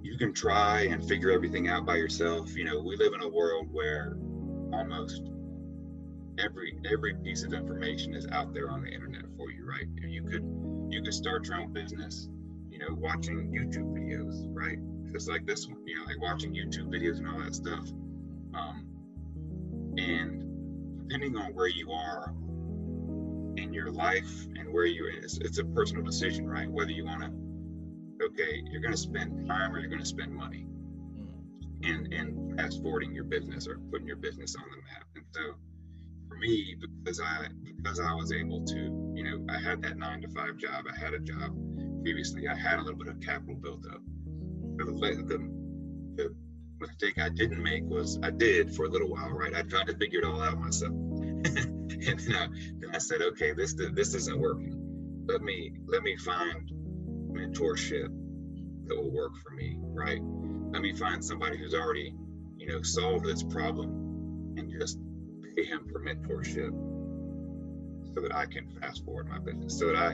you 0.03 0.19
can 0.19 0.33
try 0.33 0.83
and 0.83 1.07
figure 1.09 1.31
everything 1.31 1.69
out 1.69 1.87
by 1.87 1.97
yourself. 1.97 2.55
You 2.57 2.65
know, 2.65 2.81
we 2.81 2.97
live 2.97 3.15
in 3.15 3.23
a 3.23 3.29
world 3.29 3.69
where 3.73 4.17
almost 4.73 5.23
every 6.39 6.79
every 6.93 7.15
piece 7.15 7.43
of 7.43 7.53
information 7.53 8.15
is 8.15 8.27
out 8.33 8.53
there 8.53 8.71
on 8.71 8.83
the 8.83 8.91
internet 8.91 9.25
for 9.37 9.51
you, 9.51 9.67
right? 9.67 9.87
You 10.03 10.23
could 10.23 10.43
you 10.91 11.03
could 11.03 11.15
start 11.15 11.47
your 11.47 11.57
own 11.57 11.73
business, 11.73 12.29
you 12.71 12.79
know, 12.79 12.89
watching 12.91 13.53
YouTube 13.53 13.93
videos, 13.95 14.47
right? 14.49 14.79
Just 15.13 15.29
like 15.29 15.47
this 15.47 15.67
one, 15.69 15.87
you 15.87 15.97
know, 15.97 16.05
like 16.05 16.21
watching 16.21 16.53
YouTube 16.55 16.89
videos 16.89 17.19
and 17.19 17.29
all 17.29 17.39
that 17.41 17.55
stuff. 17.55 17.89
Um, 18.55 18.87
and 19.97 21.09
depending 21.09 21.37
on 21.37 21.55
where 21.55 21.69
you 21.69 21.93
are 21.93 22.35
in 23.57 23.73
your 23.73 23.91
life 23.93 24.47
and 24.57 24.73
where 24.73 24.87
you're, 24.87 25.11
it's, 25.11 25.39
it's 25.39 25.59
a 25.59 25.65
personal 25.65 26.05
decision, 26.05 26.49
right? 26.49 26.71
Whether 26.71 26.93
you 26.93 27.05
want 27.05 27.23
to 27.23 27.31
okay, 28.23 28.63
you're 28.71 28.81
going 28.81 28.93
to 28.95 28.99
spend 28.99 29.47
time 29.49 29.75
or 29.75 29.81
you're 29.81 29.91
going 29.91 30.03
to 30.03 30.07
spend 30.07 30.33
money 30.33 30.67
And, 31.85 32.13
in 32.13 32.29
in 32.29 32.57
fast 32.57 32.83
forwarding 32.83 33.15
your 33.15 33.25
business 33.25 33.67
or 33.69 33.79
putting 33.91 34.07
your 34.07 34.17
business 34.17 34.57
on 34.57 34.65
the 34.71 34.77
map. 34.77 35.07
And 35.17 35.25
so 35.33 35.55
for 36.35 36.41
me, 36.41 36.77
because 37.03 37.21
I 37.21 37.47
because 37.77 38.01
I 38.01 38.13
was 38.15 38.33
able 38.33 38.65
to, 38.65 39.13
you 39.15 39.25
know, 39.25 39.45
I 39.53 39.61
had 39.61 39.83
that 39.83 39.97
nine 39.99 40.23
to 40.23 40.29
five 40.29 40.57
job. 40.57 40.85
I 40.93 40.99
had 40.99 41.15
a 41.15 41.19
job 41.19 41.55
previously. 42.03 42.49
I 42.49 42.55
had 42.55 42.79
a 42.79 42.83
little 42.83 42.99
bit 42.99 43.09
of 43.09 43.21
capital 43.21 43.57
built 43.57 43.85
up. 43.87 44.01
The, 44.77 44.85
the, 45.27 45.39
the 46.17 46.35
mistake 46.81 47.19
I 47.19 47.29
didn't 47.29 47.63
make 47.63 47.85
was 47.85 48.19
I 48.23 48.31
did 48.31 48.75
for 48.75 48.87
a 48.87 48.89
little 48.89 49.11
while, 49.11 49.31
right? 49.31 49.55
I 49.55 49.63
tried 49.63 49.87
to 49.89 49.97
figure 49.97 50.21
it 50.21 50.25
all 50.25 50.43
out 50.43 50.59
myself. 50.59 50.93
and 50.93 52.19
then 52.21 52.35
I, 52.35 52.49
then 52.79 52.91
I 52.95 52.99
said, 52.99 53.23
okay, 53.23 53.53
this 53.53 53.75
this 53.93 54.15
isn't 54.15 54.39
working. 54.39 55.25
Let 55.27 55.43
me 55.43 55.73
let 55.87 56.03
me 56.03 56.17
find 56.17 56.71
mentorship 57.31 58.09
that 58.87 58.97
will 58.97 59.11
work 59.11 59.33
for 59.43 59.51
me, 59.51 59.77
right? 59.81 60.21
Let 60.73 60.83
me 60.83 60.95
find 60.95 61.25
somebody 61.25 61.59
who's 61.59 61.75
already, 61.75 62.15
you 62.57 62.67
know, 62.67 62.83
solved 62.83 63.25
this 63.25 63.43
problem 63.43 64.55
and 64.57 64.71
just 64.71 64.99
him 65.63 65.87
for 65.91 66.01
mentorship 66.01 66.73
so 68.15 68.21
that 68.21 68.35
I 68.35 68.47
can 68.47 68.69
fast 68.81 69.05
forward 69.05 69.29
my 69.29 69.39
business. 69.39 69.79
So 69.79 69.87
that 69.87 69.97
I, 69.97 70.11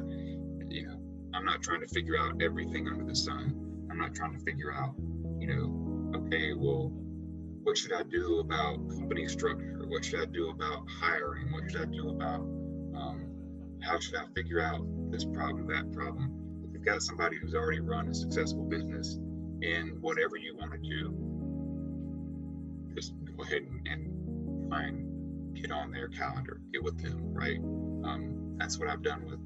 you 0.69 0.87
know, 0.87 1.01
I'm 1.35 1.45
not 1.45 1.63
trying 1.63 1.81
to 1.81 1.89
figure 1.89 2.19
out 2.19 2.43
everything 2.43 2.89
under 2.89 3.05
the 3.05 3.15
sun. 3.15 3.87
I'm 3.91 3.99
not 3.99 4.15
trying 4.15 4.37
to 4.37 4.45
figure 4.45 4.73
out, 4.73 4.95
you 5.39 5.47
know, 5.47 6.19
okay, 6.19 6.53
well, 6.55 6.91
what 7.63 7.77
should 7.77 7.93
I 7.93 8.03
do 8.05 8.39
about 8.39 8.77
company 8.89 9.29
structure? 9.29 9.85
What 9.87 10.05
should 10.05 10.21
I 10.21 10.27
do 10.27 10.51
about 10.51 10.89
hiring? 10.89 11.53
What 11.53 11.71
should 11.71 11.83
I 11.83 11.85
do 11.85 12.09
about 12.09 12.41
um, 12.41 13.27
how 13.83 13.99
should 13.99 14.17
I 14.17 14.25
figure 14.35 14.61
out 14.61 14.81
this 15.11 15.25
problem, 15.25 15.67
that 15.69 15.93
problem? 15.93 16.63
If 16.65 16.73
you've 16.73 16.85
got 16.85 17.03
somebody 17.03 17.37
who's 17.37 17.55
already 17.55 17.81
run 17.81 18.09
a 18.09 18.15
successful 18.15 18.65
business 18.65 19.19
in 19.63 19.99
whatever 20.01 20.37
you 20.37 20.57
want 20.57 20.73
to 20.73 20.79
do, 20.79 21.15
just 22.95 23.13
go 23.37 23.43
ahead 23.43 23.63
and, 23.63 23.87
and 23.87 24.69
try 24.71 24.85
get 25.55 25.71
on 25.71 25.91
their 25.91 26.09
calendar, 26.09 26.61
get 26.73 26.83
with 26.83 27.03
them, 27.03 27.35
right? 27.35 27.59
Um, 27.59 28.57
that's 28.59 28.79
what 28.79 28.89
I've 28.89 29.03
done 29.03 29.25
with, 29.25 29.41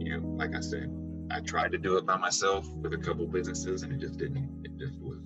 you 0.00 0.18
know, 0.18 0.26
like 0.36 0.54
I 0.54 0.60
said, 0.60 0.90
I 1.30 1.40
tried 1.40 1.72
to 1.72 1.78
do 1.78 1.96
it 1.98 2.06
by 2.06 2.16
myself 2.16 2.66
with 2.74 2.94
a 2.94 2.98
couple 2.98 3.26
businesses 3.26 3.82
and 3.82 3.92
it 3.92 4.00
just 4.00 4.16
didn't, 4.18 4.62
it 4.64 4.76
just 4.78 4.98
was 5.00 5.18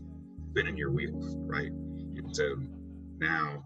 spinning 0.51 0.77
your 0.77 0.91
wheels, 0.91 1.35
right? 1.39 1.71
And 1.71 2.35
so 2.35 2.57
now 3.19 3.65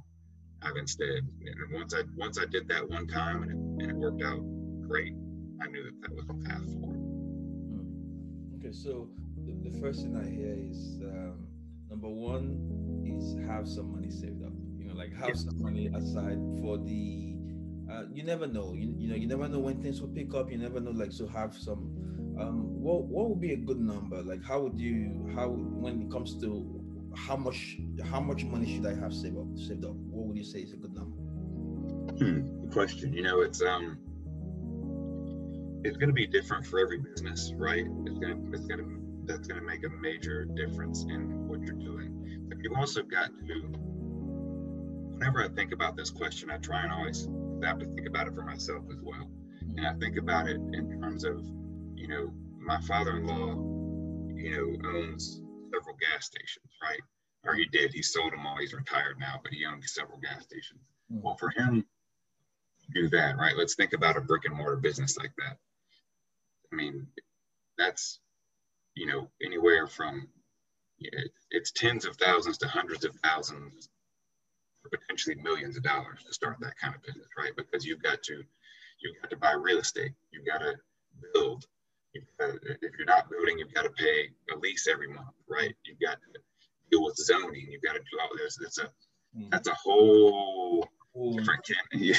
I've 0.63 0.77
instead, 0.77 1.27
and 1.41 1.73
once 1.73 1.95
I 1.95 2.03
once 2.17 2.39
I 2.39 2.47
did 2.47 2.69
that 2.69 2.89
one 2.89 3.07
time 3.07 3.43
and 3.43 3.51
it, 3.51 3.83
and 3.85 3.91
it 3.91 3.97
worked 3.97 4.23
out 4.23 4.41
great, 4.87 5.15
I 5.63 5.67
knew 5.69 5.83
that 5.85 6.01
that 6.03 6.15
was 6.15 6.27
the 6.27 6.35
path 6.35 6.65
forward. 6.81 6.99
Hmm. 6.99 8.57
Okay, 8.59 8.73
so 8.73 9.09
the, 9.45 9.71
the, 9.71 9.81
first 9.81 10.03
thing 10.03 10.17
I 10.17 10.29
hear 10.29 10.55
is 10.55 10.99
um, 11.03 11.47
number 11.89 12.09
one 12.09 13.05
is 13.05 13.37
have 13.49 13.69
some 13.69 13.93
money 13.93 14.11
saved 14.11 14.43
like 15.11 15.27
have 15.29 15.39
some 15.39 15.63
money 15.63 15.89
aside 15.95 16.39
for 16.61 16.79
the. 16.79 17.35
Uh, 17.91 18.03
you 18.13 18.25
never 18.25 18.47
know. 18.47 18.73
You, 18.73 18.95
you 18.99 19.09
know, 19.09 19.15
you 19.15 19.29
never 19.29 19.49
know 19.49 19.61
when 19.61 19.81
things 19.83 20.01
will 20.01 20.09
pick 20.09 20.35
up. 20.35 20.51
You 20.51 20.59
never 20.59 20.81
know. 20.81 20.91
Like, 20.91 21.13
so 21.13 21.27
have 21.29 21.57
some. 21.57 21.93
Um, 22.39 22.83
what 22.83 23.05
what 23.05 23.31
would 23.31 23.41
be 23.41 23.53
a 23.53 23.57
good 23.57 23.81
number? 23.81 24.23
Like, 24.23 24.45
how 24.45 24.61
would 24.61 24.79
you 24.79 25.31
how 25.35 25.49
when 25.49 26.03
it 26.03 26.11
comes 26.11 26.41
to 26.43 26.83
how 27.17 27.37
much 27.37 27.79
how 28.05 28.21
much 28.21 28.45
money 28.45 28.75
should 28.75 28.87
I 28.87 28.95
have 28.95 29.15
saved 29.15 29.39
up 29.39 29.47
saved 29.57 29.85
up? 29.85 29.95
What 29.95 30.27
would 30.27 30.37
you 30.37 30.45
say 30.45 30.61
is 30.61 30.73
a 30.73 30.77
good 30.77 30.95
number? 30.95 31.17
Hmm, 32.19 32.61
good 32.61 32.73
question. 32.73 33.13
You 33.13 33.23
know, 33.23 33.41
it's 33.41 33.63
um 33.63 33.99
it's 35.85 35.97
going 35.97 36.09
to 36.09 36.15
be 36.15 36.27
different 36.27 36.67
for 36.67 36.81
every 36.81 36.99
business, 36.99 37.53
right? 37.57 37.87
It's 38.05 38.19
going 38.19 38.45
to 38.45 38.53
it's 38.53 38.67
going 38.67 38.81
to 38.81 38.97
that's 39.25 39.49
going 39.49 39.61
to 39.61 39.67
make 39.67 39.85
a 39.85 39.89
major 39.89 40.45
difference 40.45 41.05
in 41.05 41.49
what 41.49 41.61
you're 41.63 41.75
doing. 41.75 42.47
But 42.49 42.59
you've 42.61 42.77
also 42.77 43.03
got 43.03 43.31
to 43.47 43.86
whenever 45.17 45.43
I 45.43 45.49
think 45.49 45.73
about 45.73 45.97
this 45.97 46.11
question, 46.11 46.51
I 46.51 46.59
try 46.59 46.83
and 46.83 46.93
always 46.93 47.29
have 47.63 47.79
to 47.79 47.87
think 47.87 48.07
about 48.07 48.29
it 48.29 48.35
for 48.35 48.43
myself 48.43 48.85
as 48.91 48.99
well. 49.03 49.29
And 49.77 49.87
I 49.87 49.95
think 49.95 50.17
about 50.17 50.49
it 50.49 50.57
in 50.57 51.01
terms 51.01 51.25
of, 51.25 51.45
you 51.95 52.09
know, 52.09 52.33
my 52.61 52.81
father-in-law, 52.83 54.35
you 54.35 54.51
know, 54.51 54.89
owns 54.91 55.41
several 55.73 55.97
gas 55.97 56.27
stations, 56.27 56.71
right? 56.83 57.01
Or 57.45 57.55
he 57.55 57.67
did. 57.67 57.93
He 57.93 58.03
sold 58.03 58.33
them 58.33 58.47
all. 58.47 58.57
He's 58.59 58.75
retired 58.75 59.19
now, 59.19 59.41
but 59.43 59.53
he 59.53 59.65
owned 59.65 59.85
several 59.85 60.19
gas 60.19 60.43
stations. 60.45 60.81
Mm-hmm. 61.13 61.23
Well, 61.23 61.37
for 61.37 61.51
him 61.51 61.87
do 62.95 63.09
that, 63.09 63.37
right? 63.37 63.57
Let's 63.57 63.75
think 63.75 63.93
about 63.93 64.17
a 64.17 64.21
brick 64.21 64.45
and 64.45 64.55
mortar 64.55 64.77
business 64.77 65.17
like 65.17 65.33
that. 65.39 65.57
I 66.73 66.77
mean, 66.77 67.07
that's 67.79 68.21
you 68.95 69.07
know 69.07 69.29
anywhere 69.43 69.87
from 69.87 70.29
it's 71.51 71.73
tens 71.73 72.07
of 72.07 72.17
thousands 72.17 72.59
to 72.59 72.69
hundreds 72.69 73.05
of 73.05 73.15
thousands, 73.23 73.89
potentially 74.91 75.37
millions 75.37 75.77
of 75.77 75.83
dollars 75.83 76.23
to 76.27 76.33
start 76.33 76.57
that 76.61 76.79
kind 76.79 76.95
of 76.95 77.03
business, 77.03 77.29
right? 77.39 77.53
Because 77.57 77.85
you've 77.85 78.03
got 78.03 78.23
to 78.25 78.43
you've 79.03 79.21
got 79.21 79.31
to 79.31 79.37
buy 79.37 79.53
real 79.53 79.79
estate, 79.79 80.13
you've 80.33 80.47
got 80.47 80.59
to 80.59 80.75
build, 81.35 81.65
if 82.15 82.23
you're 82.99 83.07
not 83.07 83.31
building, 83.31 83.59
you've 83.59 83.75
got 83.75 83.83
to 83.83 83.91
pay 83.91 84.29
a 84.55 84.59
lease 84.59 84.89
every 84.91 85.09
month, 85.09 85.35
right? 85.49 85.75
You've 85.85 86.01
got 86.01 86.19
to 86.21 86.41
deal 86.91 87.05
with 87.05 87.17
zoning. 87.17 87.67
You've 87.71 87.83
got 87.83 87.95
to 87.95 87.99
do 87.99 88.19
all 88.21 88.31
this. 88.37 88.59
It's 88.61 88.79
a 88.79 88.91
mm. 89.37 89.51
that's 89.51 89.69
a 89.69 89.75
whole 89.75 90.89
different 91.35 91.65
can, 91.65 91.77
yeah, 92.01 92.15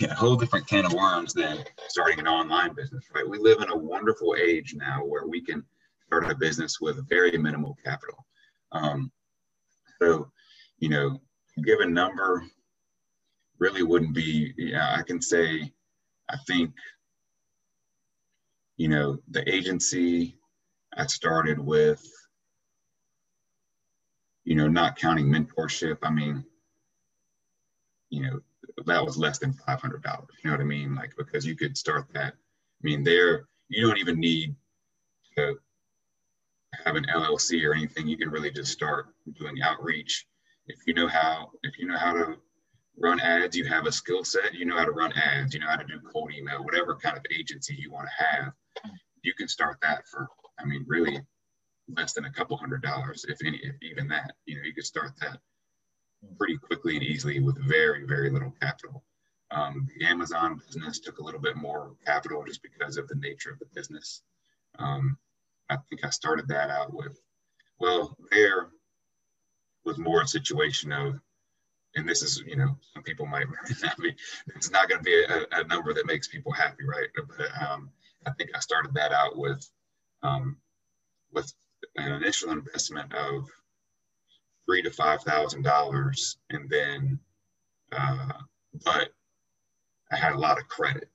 yeah, 0.00 0.12
a 0.12 0.14
whole 0.14 0.36
different 0.36 0.66
can 0.66 0.86
of 0.86 0.92
worms 0.92 1.34
than 1.34 1.62
starting 1.88 2.18
an 2.18 2.26
online 2.26 2.74
business, 2.74 3.04
right? 3.14 3.28
We 3.28 3.38
live 3.38 3.60
in 3.60 3.70
a 3.70 3.76
wonderful 3.76 4.36
age 4.38 4.74
now 4.74 5.04
where 5.04 5.26
we 5.26 5.42
can 5.42 5.64
start 6.06 6.30
a 6.30 6.34
business 6.34 6.80
with 6.80 7.08
very 7.08 7.36
minimal 7.36 7.76
capital. 7.84 8.26
Um, 8.72 9.12
so, 10.00 10.30
you 10.78 10.88
know, 10.88 11.20
give 11.62 11.80
a 11.80 11.86
number 11.86 12.44
really 13.58 13.82
wouldn't 13.82 14.14
be. 14.14 14.52
Yeah, 14.56 14.94
I 14.96 15.02
can 15.02 15.20
say, 15.20 15.72
I 16.28 16.36
think 16.46 16.72
you 18.76 18.88
know, 18.88 19.18
the 19.30 19.48
agency 19.52 20.36
I 20.96 21.06
started 21.06 21.58
with, 21.58 22.04
you 24.44 24.54
know, 24.54 24.68
not 24.68 24.96
counting 24.96 25.26
mentorship, 25.26 25.98
I 26.02 26.10
mean, 26.10 26.44
you 28.10 28.22
know, 28.22 28.40
that 28.86 29.04
was 29.04 29.16
less 29.16 29.38
than 29.38 29.52
$500. 29.52 29.82
You 29.84 30.50
know 30.50 30.50
what 30.52 30.60
I 30.60 30.64
mean? 30.64 30.94
Like, 30.94 31.14
because 31.16 31.46
you 31.46 31.56
could 31.56 31.76
start 31.76 32.06
that. 32.14 32.34
I 32.34 32.82
mean, 32.82 33.04
there, 33.04 33.46
you 33.68 33.86
don't 33.86 33.98
even 33.98 34.18
need 34.18 34.54
to 35.36 35.56
have 36.84 36.96
an 36.96 37.06
LLC 37.12 37.64
or 37.64 37.74
anything. 37.74 38.06
You 38.06 38.16
can 38.16 38.30
really 38.30 38.50
just 38.50 38.72
start 38.72 39.06
doing 39.38 39.62
outreach. 39.62 40.26
If 40.66 40.78
you 40.86 40.94
know 40.94 41.08
how, 41.08 41.50
if 41.62 41.78
you 41.78 41.86
know 41.86 41.98
how 41.98 42.12
to 42.12 42.36
run 42.98 43.20
ads, 43.20 43.56
you 43.56 43.66
have 43.66 43.86
a 43.86 43.92
skill 43.92 44.24
set, 44.24 44.54
you 44.54 44.64
know 44.64 44.76
how 44.76 44.84
to 44.84 44.92
run 44.92 45.12
ads, 45.12 45.54
you 45.54 45.60
know 45.60 45.68
how 45.68 45.76
to 45.76 45.84
do 45.84 46.00
cold 46.12 46.32
email, 46.32 46.64
whatever 46.64 46.96
kind 46.96 47.16
of 47.16 47.24
agency 47.36 47.74
you 47.78 47.90
want 47.90 48.06
to 48.06 48.24
have, 48.24 48.52
you 49.22 49.34
can 49.34 49.48
start 49.48 49.78
that 49.82 50.06
for, 50.08 50.28
I 50.58 50.64
mean, 50.64 50.84
really 50.86 51.20
less 51.96 52.14
than 52.14 52.24
a 52.24 52.32
couple 52.32 52.56
hundred 52.56 52.82
dollars, 52.82 53.26
if 53.28 53.38
any, 53.44 53.58
if 53.58 53.76
even 53.82 54.08
that, 54.08 54.32
you 54.46 54.56
know, 54.56 54.62
you 54.62 54.72
could 54.72 54.86
start 54.86 55.12
that 55.20 55.38
pretty 56.38 56.56
quickly 56.56 56.96
and 56.96 57.04
easily 57.04 57.40
with 57.40 57.58
very, 57.66 58.04
very 58.06 58.30
little 58.30 58.54
capital. 58.62 59.04
Um, 59.50 59.86
the 59.98 60.06
Amazon 60.06 60.60
business 60.66 60.98
took 60.98 61.18
a 61.18 61.22
little 61.22 61.40
bit 61.40 61.56
more 61.56 61.94
capital 62.06 62.42
just 62.46 62.62
because 62.62 62.96
of 62.96 63.06
the 63.08 63.16
nature 63.16 63.50
of 63.50 63.58
the 63.58 63.66
business. 63.74 64.22
Um, 64.78 65.18
I 65.68 65.76
think 65.88 66.04
I 66.04 66.10
started 66.10 66.48
that 66.48 66.70
out 66.70 66.94
with, 66.94 67.20
well, 67.78 68.16
there 68.30 68.68
was 69.84 69.98
more 69.98 70.22
a 70.22 70.26
situation 70.26 70.92
of, 70.92 71.20
and 71.96 72.08
this 72.08 72.22
is, 72.22 72.42
you 72.46 72.56
know, 72.56 72.76
some 72.92 73.02
people 73.02 73.26
might 73.26 73.46
not 73.82 73.98
be, 73.98 74.14
it's 74.56 74.70
not 74.70 74.88
going 74.88 74.98
to 74.98 75.04
be 75.04 75.24
a, 75.24 75.60
a, 75.60 75.64
number 75.64 75.94
that 75.94 76.06
makes 76.06 76.28
people 76.28 76.52
happy, 76.52 76.84
right? 76.84 77.08
But 77.14 77.48
um, 77.62 77.90
I 78.26 78.32
think 78.32 78.50
I 78.54 78.60
started 78.60 78.94
that 78.94 79.12
out 79.12 79.36
with 79.36 79.68
um, 80.22 80.56
with 81.32 81.52
an 81.96 82.12
initial 82.12 82.50
investment 82.50 83.12
of 83.12 83.48
three 84.66 84.82
to 84.82 84.90
five 84.90 85.22
thousand 85.22 85.62
dollars, 85.62 86.38
and 86.50 86.68
then 86.70 87.18
uh, 87.92 88.32
but 88.84 89.10
I 90.10 90.16
had 90.16 90.32
a 90.32 90.38
lot 90.38 90.58
of 90.58 90.68
credit, 90.68 91.08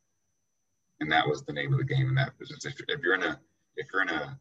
and 0.99 1.11
that 1.11 1.27
was 1.27 1.43
the 1.43 1.53
name 1.53 1.73
of 1.73 1.79
the 1.79 1.85
game 1.85 2.09
in 2.09 2.15
that 2.15 2.37
business. 2.37 2.65
If, 2.65 2.79
if 2.87 3.01
you're 3.01 3.15
in 3.15 3.23
a 3.23 3.39
if 3.75 3.87
you're 3.91 4.03
in 4.03 4.09
a 4.09 4.39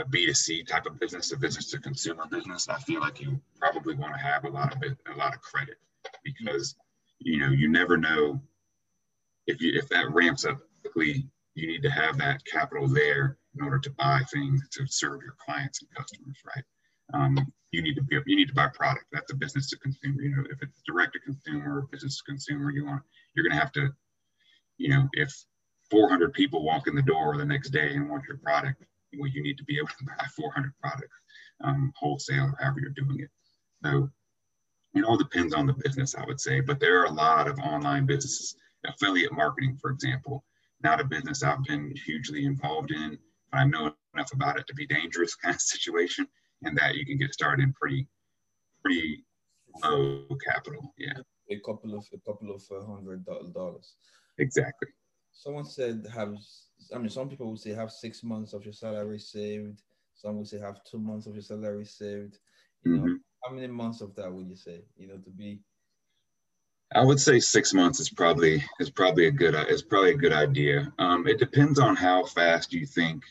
a 0.00 0.04
B2C 0.04 0.66
type 0.66 0.86
of 0.86 0.98
business, 0.98 1.32
a 1.32 1.36
business 1.36 1.70
to 1.70 1.78
consumer 1.78 2.26
business, 2.30 2.68
I 2.68 2.78
feel 2.78 3.00
like 3.00 3.20
you 3.20 3.40
probably 3.58 3.94
want 3.94 4.14
to 4.14 4.20
have 4.20 4.44
a 4.44 4.48
lot 4.48 4.74
of 4.74 4.82
it, 4.82 4.96
a 5.12 5.16
lot 5.16 5.34
of 5.34 5.40
credit 5.40 5.76
because 6.24 6.74
you 7.18 7.38
know 7.38 7.50
you 7.50 7.68
never 7.68 7.96
know 7.96 8.40
if 9.46 9.60
you 9.60 9.72
if 9.74 9.88
that 9.90 10.10
ramps 10.10 10.44
up 10.44 10.58
quickly 10.82 11.26
you 11.54 11.66
need 11.66 11.82
to 11.82 11.90
have 11.90 12.16
that 12.18 12.44
capital 12.44 12.88
there 12.88 13.36
in 13.54 13.64
order 13.64 13.78
to 13.78 13.90
buy 13.90 14.20
things 14.32 14.62
to 14.70 14.86
serve 14.86 15.20
your 15.22 15.34
clients 15.44 15.80
and 15.82 15.90
customers, 15.94 16.36
right? 16.46 16.64
Um, 17.12 17.52
you 17.72 17.82
need 17.82 17.94
to 17.96 18.02
be 18.02 18.18
you 18.26 18.36
need 18.36 18.48
to 18.48 18.54
buy 18.54 18.68
product. 18.68 19.06
That's 19.12 19.32
a 19.32 19.36
business 19.36 19.68
to 19.70 19.78
consumer. 19.78 20.22
You 20.22 20.36
know, 20.36 20.44
if 20.50 20.62
it's 20.62 20.82
direct 20.86 21.14
to 21.14 21.20
consumer 21.20 21.78
or 21.78 21.82
business 21.82 22.18
to 22.18 22.24
consumer, 22.24 22.70
you 22.70 22.84
want 22.84 23.02
you're 23.34 23.44
going 23.44 23.56
to 23.56 23.60
have 23.60 23.72
to, 23.72 23.90
you 24.78 24.90
know, 24.90 25.08
if 25.12 25.32
400 25.90 26.32
people 26.32 26.62
walk 26.62 26.86
in 26.86 26.94
the 26.94 27.02
door 27.02 27.36
the 27.36 27.44
next 27.44 27.70
day 27.70 27.94
and 27.94 28.08
want 28.08 28.24
your 28.28 28.38
product, 28.38 28.84
well, 29.18 29.30
you 29.30 29.42
need 29.42 29.58
to 29.58 29.64
be 29.64 29.78
able 29.78 29.88
to 29.88 30.04
buy 30.04 30.26
400 30.36 30.72
products, 30.80 31.16
um, 31.62 31.92
wholesale 31.96 32.44
or 32.44 32.56
however 32.60 32.80
you're 32.80 32.90
doing 32.90 33.20
it. 33.20 33.30
So 33.84 34.10
it 34.94 35.04
all 35.04 35.16
depends 35.16 35.54
on 35.54 35.66
the 35.66 35.74
business, 35.74 36.14
I 36.14 36.24
would 36.24 36.40
say. 36.40 36.60
But 36.60 36.80
there 36.80 37.00
are 37.00 37.06
a 37.06 37.12
lot 37.12 37.48
of 37.48 37.58
online 37.58 38.06
businesses, 38.06 38.56
affiliate 38.86 39.32
marketing, 39.32 39.76
for 39.80 39.90
example, 39.90 40.44
not 40.82 41.00
a 41.00 41.04
business 41.04 41.42
I've 41.42 41.62
been 41.64 41.94
hugely 42.06 42.44
involved 42.44 42.90
in, 42.90 43.18
but 43.50 43.58
I 43.58 43.64
know 43.64 43.94
enough 44.14 44.32
about 44.32 44.58
it 44.58 44.66
to 44.66 44.74
be 44.74 44.86
dangerous 44.86 45.34
kind 45.42 45.54
of 45.54 45.60
situation, 45.60 46.26
and 46.62 46.76
that 46.78 46.94
you 46.94 47.06
can 47.06 47.18
get 47.18 47.32
started 47.32 47.62
in 47.62 47.72
pretty, 47.72 48.06
pretty 48.82 49.24
low 49.82 50.26
capital. 50.46 50.94
Yeah, 50.98 51.12
a 51.50 51.60
couple 51.60 51.96
of 51.96 52.04
a 52.12 52.18
couple 52.18 52.54
of 52.54 52.62
uh, 52.70 52.84
hundred 52.86 53.24
dollars. 53.54 53.94
Exactly. 54.38 54.88
Someone 55.32 55.64
said 55.64 56.06
have. 56.14 56.34
I 56.94 56.98
mean, 56.98 57.08
some 57.08 57.28
people 57.28 57.50
would 57.50 57.60
say 57.60 57.72
have 57.72 57.90
six 57.90 58.22
months 58.22 58.52
of 58.52 58.64
your 58.64 58.72
salary 58.72 59.18
saved. 59.18 59.82
Some 60.14 60.38
would 60.38 60.48
say 60.48 60.58
have 60.58 60.84
two 60.84 60.98
months 60.98 61.26
of 61.26 61.34
your 61.34 61.42
salary 61.42 61.84
saved. 61.84 62.38
You 62.84 62.92
know, 62.92 63.02
mm-hmm. 63.02 63.14
how 63.44 63.54
many 63.54 63.66
months 63.68 64.00
of 64.00 64.14
that 64.16 64.32
would 64.32 64.48
you 64.48 64.56
say? 64.56 64.82
You 64.96 65.08
know, 65.08 65.16
to 65.18 65.30
be 65.30 65.60
I 66.92 67.04
would 67.04 67.20
say 67.20 67.38
six 67.38 67.72
months 67.72 68.00
is 68.00 68.10
probably 68.10 68.64
is 68.80 68.90
probably 68.90 69.26
a 69.26 69.30
good 69.30 69.54
is 69.70 69.82
probably 69.82 70.10
a 70.10 70.16
good 70.16 70.32
idea. 70.32 70.92
Um, 70.98 71.28
it 71.28 71.38
depends 71.38 71.78
on 71.78 71.94
how 71.94 72.24
fast 72.24 72.72
you 72.72 72.84
think 72.84 73.22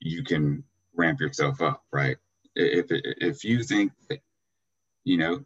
you 0.00 0.24
can 0.24 0.64
ramp 0.96 1.20
yourself 1.20 1.62
up, 1.62 1.84
right? 1.92 2.16
If 2.56 2.86
if 2.90 3.44
you 3.44 3.62
think 3.62 3.92
that, 4.08 4.18
you 5.04 5.16
know, 5.16 5.44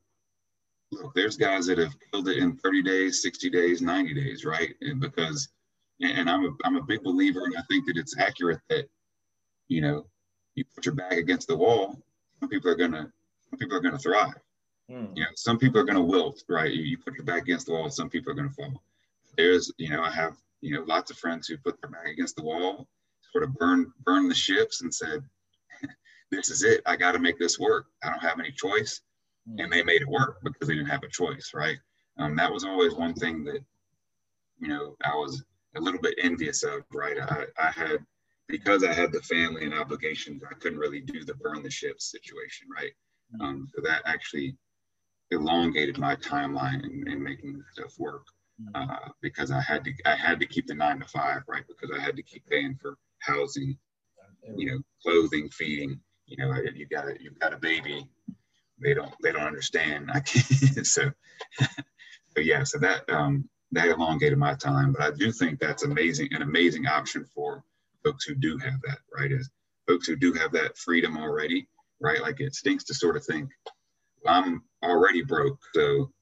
look, 0.92 1.12
there's 1.14 1.36
guys 1.36 1.66
that 1.66 1.76
have 1.76 1.94
killed 2.10 2.28
it 2.28 2.38
in 2.38 2.56
30 2.56 2.82
days, 2.82 3.22
60 3.22 3.50
days, 3.50 3.82
90 3.82 4.14
days, 4.14 4.46
right? 4.46 4.74
And 4.80 4.98
because 4.98 5.48
and 6.00 6.28
I'm 6.28 6.44
a 6.44 6.50
I'm 6.64 6.76
a 6.76 6.82
big 6.82 7.02
believer, 7.02 7.44
and 7.44 7.56
I 7.56 7.62
think 7.70 7.86
that 7.86 7.96
it's 7.96 8.18
accurate 8.18 8.60
that 8.68 8.86
you 9.68 9.80
know 9.80 10.06
you 10.54 10.64
put 10.74 10.86
your 10.86 10.94
back 10.94 11.12
against 11.12 11.48
the 11.48 11.56
wall, 11.56 11.96
some 12.40 12.48
people 12.48 12.70
are 12.70 12.76
gonna 12.76 13.10
some 13.50 13.58
people 13.58 13.76
are 13.76 13.80
gonna 13.80 13.98
thrive 13.98 14.34
Mm. 14.90 15.16
You 15.16 15.22
know, 15.22 15.30
some 15.34 15.58
people 15.58 15.80
are 15.80 15.84
going 15.84 15.96
to 15.96 16.02
wilt, 16.02 16.42
right? 16.48 16.70
You, 16.70 16.82
you 16.82 16.98
put 16.98 17.14
your 17.14 17.24
back 17.24 17.42
against 17.42 17.66
the 17.66 17.72
wall, 17.72 17.90
some 17.90 18.10
people 18.10 18.32
are 18.32 18.34
going 18.34 18.48
to 18.48 18.54
fall. 18.54 18.82
There's, 19.36 19.72
you 19.78 19.90
know, 19.90 20.02
I 20.02 20.10
have, 20.10 20.36
you 20.60 20.74
know, 20.74 20.84
lots 20.86 21.10
of 21.10 21.18
friends 21.18 21.48
who 21.48 21.56
put 21.58 21.80
their 21.80 21.90
back 21.90 22.06
against 22.08 22.36
the 22.36 22.42
wall, 22.42 22.86
sort 23.32 23.44
of 23.44 23.54
burn, 23.54 23.92
burn 24.04 24.28
the 24.28 24.34
ships 24.34 24.82
and 24.82 24.92
said, 24.92 25.22
this 26.30 26.50
is 26.50 26.62
it. 26.62 26.82
I 26.84 26.96
got 26.96 27.12
to 27.12 27.18
make 27.18 27.38
this 27.38 27.58
work. 27.58 27.86
I 28.02 28.10
don't 28.10 28.22
have 28.22 28.38
any 28.38 28.52
choice. 28.52 29.00
mm. 29.48 29.62
and 29.62 29.72
they 29.72 29.82
made 29.82 30.02
it 30.02 30.08
work 30.08 30.38
because 30.42 30.68
they 30.68 30.74
didn't 30.74 30.90
have 30.90 31.04
a 31.04 31.08
choice, 31.08 31.52
right? 31.54 31.78
Um, 32.18 32.36
that 32.36 32.52
was 32.52 32.64
always 32.64 32.94
one 32.94 33.14
thing 33.14 33.44
that, 33.44 33.64
you 34.58 34.68
know, 34.68 34.96
I 35.02 35.14
was 35.14 35.42
a 35.76 35.80
little 35.80 36.00
bit 36.00 36.14
envious 36.22 36.62
of, 36.62 36.82
right? 36.92 37.18
I, 37.20 37.46
I 37.58 37.70
had, 37.70 38.04
because 38.48 38.84
I 38.84 38.92
had 38.92 39.12
the 39.12 39.22
family 39.22 39.64
and 39.64 39.74
obligations, 39.74 40.42
I 40.48 40.54
couldn't 40.54 40.78
really 40.78 41.00
do 41.00 41.24
the 41.24 41.34
burn 41.34 41.62
the 41.62 41.70
ships 41.70 42.10
situation, 42.10 42.68
right? 42.74 42.92
Mm. 43.34 43.44
Um, 43.44 43.68
so 43.74 43.82
that 43.82 44.02
actually 44.04 44.56
elongated 45.30 45.98
my 45.98 46.16
timeline 46.16 46.84
in, 46.84 47.08
in 47.10 47.22
making 47.22 47.62
stuff 47.72 47.98
work 47.98 48.26
mm. 48.60 48.70
uh, 48.74 49.08
because 49.20 49.50
I 49.50 49.60
had 49.60 49.84
to 49.84 49.92
I 50.04 50.14
had 50.14 50.38
to 50.40 50.46
keep 50.46 50.66
the 50.66 50.74
nine 50.74 51.00
to 51.00 51.06
five 51.06 51.42
right 51.48 51.64
because 51.66 51.96
I 51.96 52.00
had 52.00 52.16
to 52.16 52.22
keep 52.22 52.46
paying 52.48 52.76
for 52.80 52.96
housing, 53.20 53.78
you 54.56 54.66
know, 54.66 54.78
clothing, 55.02 55.48
feeding. 55.50 55.98
You 56.26 56.36
know, 56.38 56.54
you 56.74 56.86
got 56.86 57.08
a, 57.08 57.16
you 57.20 57.30
got 57.40 57.52
a 57.52 57.58
baby, 57.58 58.06
they 58.82 58.94
don't 58.94 59.14
they 59.22 59.32
don't 59.32 59.42
understand. 59.42 60.10
I 60.12 60.20
can't 60.20 60.86
so, 60.86 61.10
but 62.34 62.44
yeah, 62.44 62.64
so 62.64 62.78
that 62.78 63.08
um, 63.08 63.48
that 63.72 63.88
elongated 63.88 64.38
my 64.38 64.54
time. 64.54 64.92
But 64.92 65.02
I 65.02 65.10
do 65.16 65.32
think 65.32 65.58
that's 65.58 65.82
amazing, 65.82 66.28
an 66.32 66.42
amazing 66.42 66.86
option 66.86 67.24
for 67.34 67.64
folks 68.04 68.24
who 68.24 68.34
do 68.34 68.58
have 68.58 68.80
that, 68.86 68.98
right? 69.14 69.32
Is 69.32 69.50
folks 69.88 70.06
who 70.06 70.16
do 70.16 70.32
have 70.34 70.52
that 70.52 70.76
freedom 70.76 71.16
already, 71.16 71.66
right? 72.00 72.20
Like 72.20 72.40
it 72.40 72.54
stinks 72.54 72.84
to 72.84 72.94
sort 72.94 73.16
of 73.16 73.24
think, 73.24 73.50
I'm 74.26 74.62
already 74.84 75.22
broke, 75.22 75.58
so 75.74 76.12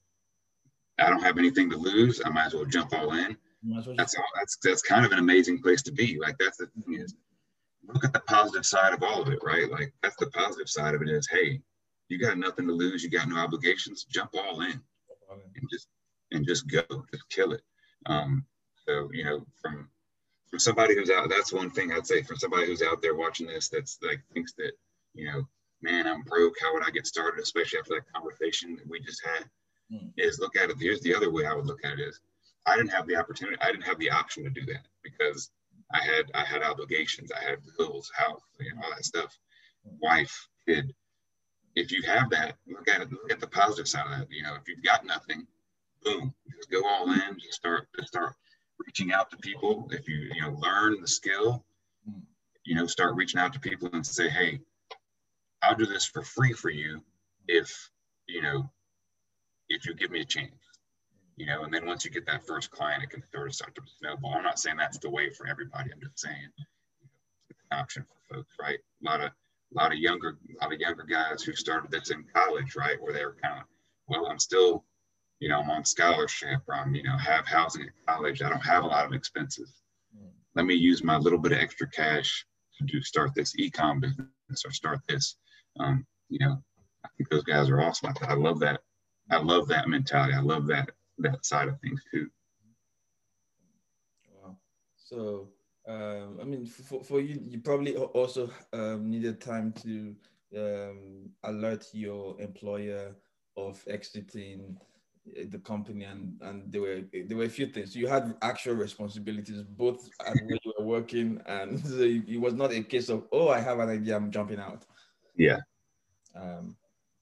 I 0.99 1.11
don't 1.11 1.23
have 1.23 1.39
anything 1.39 1.69
to 1.71 1.77
lose. 1.77 2.21
I 2.25 2.31
might 2.31 2.47
as 2.47 2.55
well 2.55 2.65
jump 2.65 2.95
all 2.95 3.13
in. 3.13 3.37
That's 3.97 4.15
all. 4.17 4.25
That's 4.37 4.57
that's 4.63 4.83
kind 4.83 5.05
of 5.05 5.13
an 5.13 5.19
amazing 5.19 5.61
place 5.61 5.83
to 5.83 5.93
be. 5.93 6.19
Like 6.19 6.39
that's 6.39 6.57
the 6.57 6.67
thing 6.67 6.95
is, 6.95 7.15
look 7.87 8.05
at 8.05 8.15
the 8.15 8.21
positive 8.21 8.65
side 8.65 8.95
of 8.95 9.03
all 9.03 9.21
of 9.21 9.29
it, 9.29 9.41
right? 9.43 9.71
Like 9.71 9.93
that's 10.03 10.17
the 10.17 10.31
positive 10.31 10.69
side 10.69 10.95
of 10.95 11.03
it 11.03 11.11
is, 11.11 11.29
hey, 11.31 11.61
you 12.09 12.19
got 12.19 12.39
nothing 12.39 12.67
to 12.67 12.73
lose. 12.73 13.03
You 13.03 13.11
got 13.11 13.29
no 13.29 13.37
obligations. 13.37 14.05
Jump 14.05 14.31
all 14.35 14.63
in, 14.63 14.81
and 15.31 15.71
just 15.71 15.89
and 16.33 16.47
just 16.47 16.69
go, 16.69 16.83
just 17.11 17.29
kill 17.31 17.53
it. 17.53 17.63
Um, 18.07 18.45
so 18.87 19.11
you 19.13 19.25
know, 19.25 19.45
from 19.61 19.89
from 20.49 20.59
somebody 20.59 20.95
who's 20.95 21.11
out, 21.11 21.29
that's 21.29 21.53
one 21.53 21.71
thing 21.71 21.93
I'd 21.93 22.07
say. 22.07 22.23
From 22.23 22.37
somebody 22.37 22.67
who's 22.67 22.83
out 22.83 23.03
there 23.03 23.15
watching 23.15 23.47
this, 23.47 23.69
that's 23.69 23.99
like 24.03 24.21
thinks 24.33 24.53
that 24.55 24.73
you 25.15 25.27
know 25.27 25.47
man, 25.83 26.07
I'm 26.07 26.23
broke. 26.23 26.57
How 26.61 26.73
would 26.75 26.87
I 26.87 26.91
get 26.91 27.07
started? 27.07 27.43
Especially 27.43 27.79
after 27.79 27.95
that 27.95 28.13
conversation 28.13 28.77
that 28.77 28.89
we 28.89 29.01
just 29.01 29.23
had, 29.25 29.49
mm. 29.93 30.11
is 30.17 30.39
look 30.39 30.57
at 30.57 30.71
it. 30.71 30.77
Here's 30.79 31.01
the 31.01 31.15
other 31.15 31.31
way 31.31 31.47
I 31.47 31.55
would 31.55 31.67
look 31.67 31.85
at 31.85 31.99
it 31.99 32.09
is 32.09 32.21
I 32.67 32.77
didn't 32.77 32.93
have 32.93 33.07
the 33.07 33.17
opportunity. 33.17 33.57
I 33.61 33.71
didn't 33.71 33.85
have 33.85 33.99
the 33.99 34.11
option 34.11 34.45
to 34.45 34.51
do 34.51 34.65
that 34.67 34.87
because 35.03 35.51
I 35.93 36.03
had 36.03 36.31
I 36.35 36.45
had 36.45 36.63
obligations. 36.63 37.31
I 37.33 37.43
had 37.43 37.59
bills, 37.79 38.11
house, 38.15 38.41
you 38.59 38.75
know, 38.75 38.83
all 38.85 38.91
that 38.91 39.05
stuff, 39.05 39.37
wife, 40.01 40.49
kid. 40.67 40.95
If 41.77 41.93
you 41.93 42.03
have 42.03 42.31
that, 42.31 42.57
look 42.67 42.89
at 42.89 43.01
it. 43.01 43.13
Look 43.13 43.31
at 43.31 43.41
the 43.41 43.47
positive 43.47 43.89
side 43.89 44.07
of 44.07 44.19
that. 44.19 44.31
You 44.31 44.43
know, 44.43 44.55
if 44.55 44.69
you've 44.69 44.83
got 44.83 45.07
nothing, 45.07 45.47
boom, 46.05 46.35
just 46.57 46.71
go 46.71 46.83
all 46.87 47.11
in. 47.13 47.39
Just 47.39 47.55
start 47.55 47.89
just 47.97 48.09
start 48.09 48.35
reaching 48.87 49.13
out 49.13 49.31
to 49.31 49.37
people. 49.39 49.89
If 49.91 50.09
you 50.09 50.31
you 50.35 50.43
know 50.43 50.59
learn 50.61 51.01
the 51.01 51.09
skill, 51.09 51.65
mm. 52.09 52.21
you 52.65 52.75
know, 52.75 52.87
start 52.87 53.15
reaching 53.15 53.41
out 53.41 53.53
to 53.53 53.61
people 53.61 53.89
and 53.93 54.07
say, 54.07 54.29
hey, 54.29 54.61
I'll 55.63 55.77
do 55.77 55.87
this 55.87 56.05
for 56.05 56.23
free 56.23 56.53
for 56.53 56.71
you 56.71 57.03
if, 57.47 57.91
you 58.27 58.43
know, 58.43 58.71
if 59.69 59.87
you 59.87 59.95
give 59.95 60.11
me 60.11 60.21
a 60.21 60.25
chance. 60.25 60.53
You 61.37 61.47
know, 61.47 61.63
and 61.63 61.73
then 61.73 61.87
once 61.87 62.05
you 62.05 62.11
get 62.11 62.27
that 62.27 62.47
first 62.47 62.71
client, 62.71 63.03
it 63.03 63.09
can 63.09 63.23
sort 63.33 63.47
of 63.47 63.55
start 63.55 63.75
to 63.77 63.83
snowball. 63.99 64.35
I'm 64.35 64.43
not 64.43 64.59
saying 64.59 64.77
that's 64.77 64.99
the 64.99 65.09
way 65.09 65.31
for 65.31 65.47
everybody. 65.47 65.91
I'm 65.91 66.01
just 66.01 66.19
saying 66.19 66.49
it's 67.49 67.61
an 67.71 67.79
option 67.79 68.05
for 68.05 68.37
folks, 68.37 68.55
right? 68.61 68.79
A 68.79 69.11
lot 69.11 69.23
of 69.23 69.31
a 69.31 69.79
lot 69.79 69.93
of 69.93 69.99
younger, 69.99 70.37
a 70.61 70.65
lot 70.65 70.75
of 70.75 70.81
younger 70.81 71.05
guys 71.05 71.43
who 71.43 71.55
started 71.55 71.91
that's 71.91 72.11
in 72.11 72.25
college, 72.35 72.77
right? 72.77 73.01
Where 73.01 73.13
they're 73.13 73.37
kind 73.43 73.61
of, 73.61 73.65
well, 74.09 74.27
I'm 74.27 74.39
still, 74.39 74.85
you 75.41 75.49
know, 75.49 75.61
I'm 75.61 75.71
on 75.71 75.85
scholarship 75.85 76.61
or 76.69 76.75
I'm, 76.75 76.95
you 76.95 77.03
know, 77.03 77.17
have 77.17 77.47
housing 77.47 77.83
at 77.83 78.07
college. 78.07 78.43
I 78.43 78.49
don't 78.49 78.61
have 78.61 78.85
a 78.85 78.87
lot 78.87 79.07
of 79.07 79.13
expenses. 79.13 79.73
Let 80.55 80.67
me 80.67 80.75
use 80.75 81.03
my 81.03 81.17
little 81.17 81.39
bit 81.39 81.53
of 81.53 81.59
extra 81.59 81.89
cash 81.89 82.47
to 82.79 82.85
do 82.85 83.01
start 83.03 83.35
this 83.35 83.57
e-com 83.59 84.01
business 84.01 84.65
or 84.65 84.71
start 84.71 85.01
this 85.09 85.37
um, 85.79 86.07
you 86.29 86.39
know, 86.41 86.63
I 87.05 87.09
think 87.17 87.29
those 87.29 87.45
guys 87.45 87.69
are 87.71 87.81
awesome. 87.81 88.13
I, 88.23 88.33
I 88.33 88.35
love 88.35 88.59
that. 88.61 88.81
I 89.31 89.39
love 89.39 89.69
that 89.69 89.89
mentality. 89.89 90.35
I 90.35 90.41
love 90.41 90.67
that 90.67 90.91
that 91.19 91.45
side 91.45 91.69
of 91.69 91.79
things 91.81 92.03
too. 92.11 92.29
Wow. 94.33 94.57
So, 94.97 95.49
um, 95.87 96.39
I 96.41 96.45
mean, 96.45 96.67
for, 96.67 97.05
for 97.05 97.21
you, 97.21 97.41
you 97.47 97.61
probably 97.61 97.97
also 97.97 98.51
um, 98.73 99.11
needed 99.11 99.41
time 99.41 99.73
to 99.83 100.17
um, 100.57 101.31
alert 101.45 101.87
your 101.93 102.41
employer 102.41 103.15
of 103.57 103.83
exiting 103.87 104.79
the 105.51 105.59
company 105.59 106.05
and 106.05 106.41
and 106.41 106.73
there 106.73 106.81
were 106.81 107.01
there 107.13 107.37
were 107.37 107.45
a 107.45 107.49
few 107.49 107.67
things 107.67 107.95
you 107.95 108.07
had 108.07 108.35
actual 108.41 108.75
responsibilities 108.75 109.63
both 109.63 110.09
at 110.27 110.35
where 110.47 110.59
you 110.65 110.73
were 110.79 110.85
working 110.85 111.41
and 111.47 111.79
so 111.87 112.01
it 112.01 112.41
was 112.41 112.55
not 112.55 112.73
a 112.73 112.83
case 112.83 113.09
of 113.11 113.27
oh 113.31 113.49
i 113.49 113.61
have 113.61 113.79
an 113.81 113.91
idea 113.91 114.17
i'm 114.17 114.31
jumping 114.31 114.59
out 114.59 114.85
yeah. 115.41 115.61
Um, 116.35 116.77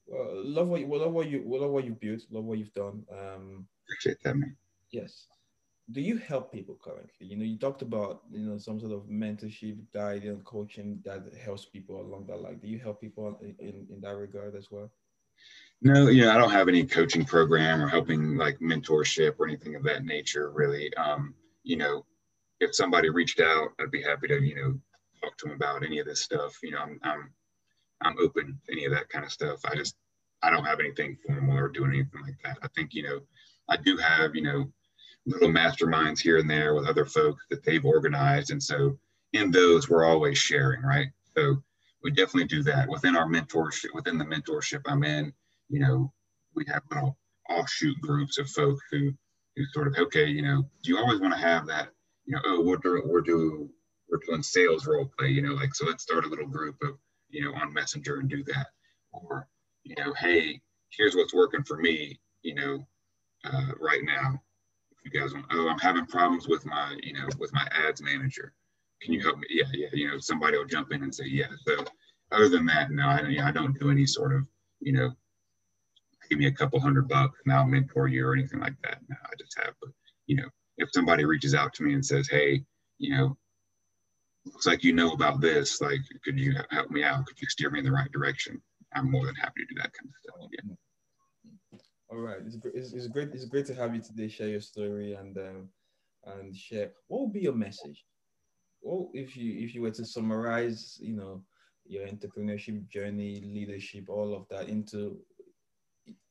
well, 0.07 0.43
love 0.43 0.67
what 0.67 0.81
you 0.81 0.87
love 0.87 1.13
what 1.13 1.29
you 1.29 1.43
love 1.45 1.71
what 1.71 1.85
you 1.85 1.91
built, 1.91 2.21
love 2.29 2.43
what 2.43 2.57
you've 2.57 2.73
done. 2.73 3.05
Um, 3.11 3.67
Appreciate 3.85 4.17
that, 4.23 4.35
man. 4.35 4.55
Yes. 4.91 5.27
Do 5.91 6.01
you 6.01 6.17
help 6.17 6.51
people 6.51 6.77
currently? 6.83 7.25
You 7.25 7.37
know, 7.37 7.45
you 7.45 7.57
talked 7.57 7.81
about 7.81 8.23
you 8.31 8.45
know 8.45 8.57
some 8.57 8.79
sort 8.79 8.91
of 8.91 9.03
mentorship, 9.03 9.77
guidance, 9.93 10.41
coaching 10.43 10.99
that 11.05 11.23
helps 11.41 11.65
people 11.65 12.01
along 12.01 12.27
that 12.27 12.41
line. 12.41 12.59
Do 12.59 12.67
you 12.67 12.77
help 12.77 13.01
people 13.01 13.39
in, 13.41 13.87
in 13.89 14.01
that 14.01 14.15
regard 14.15 14.55
as 14.55 14.69
well? 14.69 14.91
No, 15.81 16.07
you 16.07 16.23
know, 16.23 16.31
I 16.31 16.37
don't 16.37 16.51
have 16.51 16.67
any 16.67 16.85
coaching 16.85 17.23
program 17.23 17.81
or 17.81 17.87
helping 17.87 18.35
like 18.35 18.59
mentorship 18.59 19.35
or 19.39 19.47
anything 19.47 19.75
of 19.75 19.83
that 19.83 20.03
nature, 20.03 20.51
really. 20.51 20.93
Um, 20.95 21.33
you 21.63 21.77
know, 21.77 22.05
if 22.59 22.75
somebody 22.75 23.09
reached 23.09 23.39
out, 23.39 23.69
I'd 23.79 23.91
be 23.91 24.01
happy 24.01 24.27
to, 24.27 24.41
you 24.41 24.55
know, 24.55 24.79
talk 25.21 25.37
to 25.37 25.45
them 25.45 25.55
about 25.55 25.85
any 25.85 25.99
of 25.99 26.05
this 26.05 26.21
stuff. 26.21 26.57
You 26.61 26.71
know, 26.71 26.79
I'm, 26.79 26.99
I'm 27.03 27.31
I'm 28.01 28.15
open 28.19 28.59
to 28.65 28.71
any 28.73 28.85
of 28.85 28.91
that 28.93 29.09
kind 29.09 29.23
of 29.25 29.31
stuff. 29.31 29.61
I 29.65 29.75
just 29.75 29.95
I 30.41 30.49
don't 30.49 30.65
have 30.65 30.79
anything 30.79 31.17
formal 31.25 31.57
or 31.57 31.69
doing 31.69 31.91
anything 31.91 32.21
like 32.21 32.37
that. 32.43 32.57
I 32.61 32.67
think 32.75 32.93
you 32.93 33.03
know 33.03 33.19
I 33.69 33.77
do 33.77 33.97
have 33.97 34.35
you 34.35 34.41
know 34.41 34.71
little 35.25 35.49
masterminds 35.49 36.19
here 36.19 36.37
and 36.39 36.49
there 36.49 36.73
with 36.75 36.87
other 36.87 37.05
folks 37.05 37.45
that 37.49 37.63
they've 37.63 37.85
organized, 37.85 38.51
and 38.51 38.61
so 38.61 38.97
in 39.33 39.51
those 39.51 39.89
we're 39.89 40.05
always 40.05 40.37
sharing, 40.37 40.81
right? 40.81 41.07
So 41.37 41.63
we 42.03 42.11
definitely 42.11 42.45
do 42.45 42.63
that 42.63 42.89
within 42.89 43.15
our 43.15 43.27
mentorship. 43.27 43.93
Within 43.93 44.17
the 44.17 44.25
mentorship 44.25 44.81
I'm 44.85 45.03
in, 45.03 45.33
you 45.69 45.79
know, 45.79 46.11
we 46.55 46.65
have 46.67 46.83
little 46.91 47.17
offshoot 47.49 47.99
groups 48.01 48.37
of 48.37 48.49
folks 48.49 48.81
who 48.91 49.11
who 49.55 49.63
sort 49.73 49.87
of 49.87 49.95
okay, 49.97 50.25
you 50.25 50.41
know, 50.41 50.63
do 50.83 50.91
you 50.91 50.97
always 50.97 51.19
want 51.19 51.33
to 51.33 51.39
have 51.39 51.67
that? 51.67 51.89
You 52.25 52.35
know, 52.35 52.41
oh, 52.45 52.61
we're 52.61 52.77
doing 52.77 53.03
we're 53.05 53.21
doing 53.21 53.69
we're 54.09 54.19
doing 54.25 54.43
sales 54.43 54.87
role 54.87 55.11
play, 55.17 55.29
you 55.29 55.41
know, 55.41 55.53
like 55.53 55.73
so 55.75 55.85
let's 55.85 56.03
start 56.03 56.25
a 56.25 56.29
little 56.29 56.47
group 56.47 56.75
of 56.83 56.97
you 57.29 57.43
know, 57.43 57.53
on 57.55 57.73
Messenger 57.73 58.19
and 58.19 58.29
do 58.29 58.43
that. 58.43 58.67
Or, 59.11 59.47
you 59.83 59.95
know, 59.97 60.13
hey, 60.13 60.61
here's 60.89 61.15
what's 61.15 61.33
working 61.33 61.63
for 61.63 61.77
me, 61.77 62.19
you 62.41 62.55
know, 62.55 62.87
uh, 63.45 63.71
right 63.79 64.01
now. 64.03 64.41
If 64.91 65.13
you 65.13 65.19
guys 65.19 65.33
want, 65.33 65.45
oh, 65.51 65.69
I'm 65.69 65.79
having 65.79 66.05
problems 66.05 66.47
with 66.47 66.65
my, 66.65 66.97
you 67.03 67.13
know, 67.13 67.27
with 67.37 67.53
my 67.53 67.67
ads 67.71 68.01
manager. 68.01 68.53
Can 69.01 69.13
you 69.13 69.21
help 69.21 69.37
me? 69.37 69.47
Yeah, 69.49 69.65
yeah. 69.73 69.87
You 69.93 70.07
know, 70.09 70.19
somebody 70.19 70.57
will 70.57 70.65
jump 70.65 70.91
in 70.91 71.03
and 71.03 71.13
say, 71.13 71.25
yeah. 71.27 71.47
So 71.65 71.85
other 72.31 72.49
than 72.49 72.65
that, 72.65 72.91
no, 72.91 73.07
I, 73.07 73.37
I 73.41 73.51
don't 73.51 73.79
do 73.79 73.89
any 73.89 74.05
sort 74.05 74.35
of, 74.35 74.45
you 74.81 74.91
know, 74.91 75.11
give 76.29 76.39
me 76.39 76.47
a 76.47 76.51
couple 76.51 76.79
hundred 76.79 77.07
bucks 77.07 77.39
and 77.43 77.53
I'll 77.53 77.65
mentor 77.65 78.07
you 78.07 78.25
or 78.25 78.33
anything 78.33 78.59
like 78.59 78.75
that. 78.83 78.99
No, 79.09 79.15
I 79.23 79.33
just 79.39 79.57
have, 79.57 79.73
but, 79.81 79.91
you 80.27 80.37
know, 80.37 80.49
if 80.77 80.89
somebody 80.93 81.25
reaches 81.25 81.55
out 81.55 81.73
to 81.73 81.83
me 81.83 81.93
and 81.93 82.05
says, 82.05 82.27
hey, 82.27 82.63
you 82.97 83.15
know, 83.15 83.37
looks 84.45 84.67
like 84.67 84.83
you 84.83 84.93
know 84.93 85.11
about 85.11 85.41
this. 85.41 85.81
Like, 85.81 85.99
could 86.23 86.39
you 86.39 86.55
help 86.71 86.89
me 86.89 87.03
out? 87.03 87.25
Could 87.25 87.41
you 87.41 87.47
steer 87.47 87.69
me 87.69 87.79
in 87.79 87.85
the 87.85 87.91
right 87.91 88.11
direction? 88.11 88.61
I'm 88.95 89.11
more 89.11 89.25
than 89.25 89.35
happy 89.35 89.61
to 89.61 89.73
do 89.73 89.81
that 89.81 89.91
kind 89.93 90.09
of 90.09 90.15
stuff. 90.21 90.49
Yeah. 90.51 91.77
All 92.11 92.17
right, 92.17 92.37
it's, 92.45 92.57
it's, 92.73 92.93
it's 92.93 93.07
great. 93.07 93.29
It's 93.33 93.45
great 93.45 93.67
to 93.67 93.75
have 93.75 93.93
you 93.93 94.01
today. 94.01 94.27
Share 94.27 94.47
your 94.47 94.61
story 94.61 95.13
and 95.13 95.37
um, 95.37 95.69
and 96.25 96.55
share. 96.55 96.91
What 97.07 97.21
would 97.21 97.33
be 97.33 97.41
your 97.41 97.53
message? 97.53 98.03
Well, 98.81 99.11
if 99.13 99.37
you 99.37 99.63
if 99.63 99.75
you 99.75 99.83
were 99.83 99.91
to 99.91 100.05
summarize, 100.05 100.97
you 100.99 101.15
know, 101.15 101.43
your 101.85 102.07
entrepreneurship 102.07 102.87
journey, 102.89 103.43
leadership, 103.45 104.09
all 104.09 104.33
of 104.33 104.47
that 104.49 104.69
into 104.69 105.19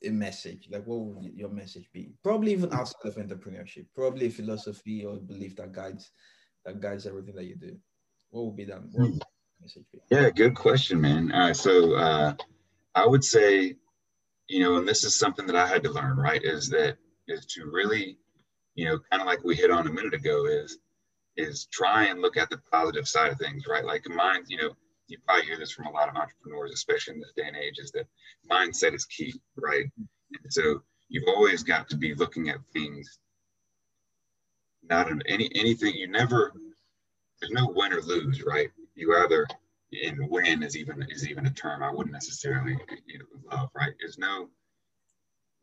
a 0.02 0.10
message, 0.10 0.68
like 0.70 0.86
what 0.86 1.00
would 1.00 1.32
your 1.34 1.50
message 1.50 1.88
be? 1.92 2.12
Probably 2.22 2.52
even 2.52 2.72
outside 2.72 3.06
of 3.06 3.16
entrepreneurship, 3.16 3.86
probably 3.94 4.26
a 4.26 4.30
philosophy 4.30 5.04
or 5.04 5.16
belief 5.16 5.56
that 5.56 5.72
guides 5.72 6.10
that 6.64 6.80
guides 6.80 7.06
everything 7.06 7.34
that 7.34 7.44
you 7.44 7.56
do 7.56 7.76
what 8.30 8.46
would 8.46 8.56
be 8.56 8.64
that 8.64 8.82
would 8.82 9.22
message 9.60 9.84
be? 9.92 10.00
Yeah, 10.10 10.30
good 10.30 10.54
question, 10.54 11.00
man. 11.00 11.32
Uh, 11.32 11.52
so 11.54 11.94
uh, 11.94 12.34
I 12.94 13.06
would 13.06 13.24
say, 13.24 13.74
you 14.48 14.60
know, 14.60 14.76
and 14.76 14.88
this 14.88 15.04
is 15.04 15.18
something 15.18 15.46
that 15.46 15.56
I 15.56 15.66
had 15.66 15.82
to 15.84 15.90
learn, 15.90 16.16
right? 16.16 16.42
Is 16.42 16.68
that 16.70 16.96
is 17.26 17.46
to 17.46 17.66
really, 17.70 18.18
you 18.74 18.86
know, 18.86 18.98
kind 19.10 19.20
of 19.20 19.26
like 19.26 19.44
we 19.44 19.54
hit 19.54 19.70
on 19.70 19.86
a 19.86 19.92
minute 19.92 20.14
ago, 20.14 20.46
is 20.46 20.78
is 21.36 21.66
try 21.72 22.06
and 22.06 22.20
look 22.20 22.36
at 22.36 22.50
the 22.50 22.58
positive 22.72 23.06
side 23.06 23.32
of 23.32 23.38
things, 23.38 23.66
right? 23.68 23.84
Like 23.84 24.08
mine, 24.08 24.44
you 24.48 24.58
know, 24.58 24.70
you 25.08 25.18
probably 25.26 25.46
hear 25.46 25.58
this 25.58 25.72
from 25.72 25.86
a 25.86 25.90
lot 25.90 26.08
of 26.08 26.16
entrepreneurs, 26.16 26.72
especially 26.72 27.14
in 27.14 27.20
this 27.20 27.32
day 27.36 27.44
and 27.46 27.56
age, 27.56 27.78
is 27.78 27.90
that 27.92 28.06
mindset 28.50 28.94
is 28.94 29.04
key, 29.06 29.34
right? 29.56 29.86
And 29.98 30.52
so 30.52 30.82
you've 31.08 31.28
always 31.28 31.62
got 31.62 31.88
to 31.90 31.96
be 31.96 32.14
looking 32.14 32.50
at 32.50 32.58
things, 32.72 33.18
not 34.88 35.10
any 35.26 35.50
anything. 35.54 35.94
You 35.94 36.08
never 36.08 36.52
there's 37.40 37.52
no 37.52 37.72
win 37.74 37.92
or 37.92 38.00
lose, 38.02 38.42
right? 38.42 38.70
You 38.94 39.16
either 39.16 39.46
and 40.04 40.28
win 40.28 40.62
is 40.62 40.76
even 40.76 41.02
is 41.08 41.28
even 41.28 41.46
a 41.46 41.50
term 41.50 41.82
I 41.82 41.90
wouldn't 41.90 42.12
necessarily 42.12 42.76
you 43.06 43.18
know, 43.18 43.24
love, 43.50 43.70
right? 43.74 43.92
There's 43.98 44.18
no 44.18 44.48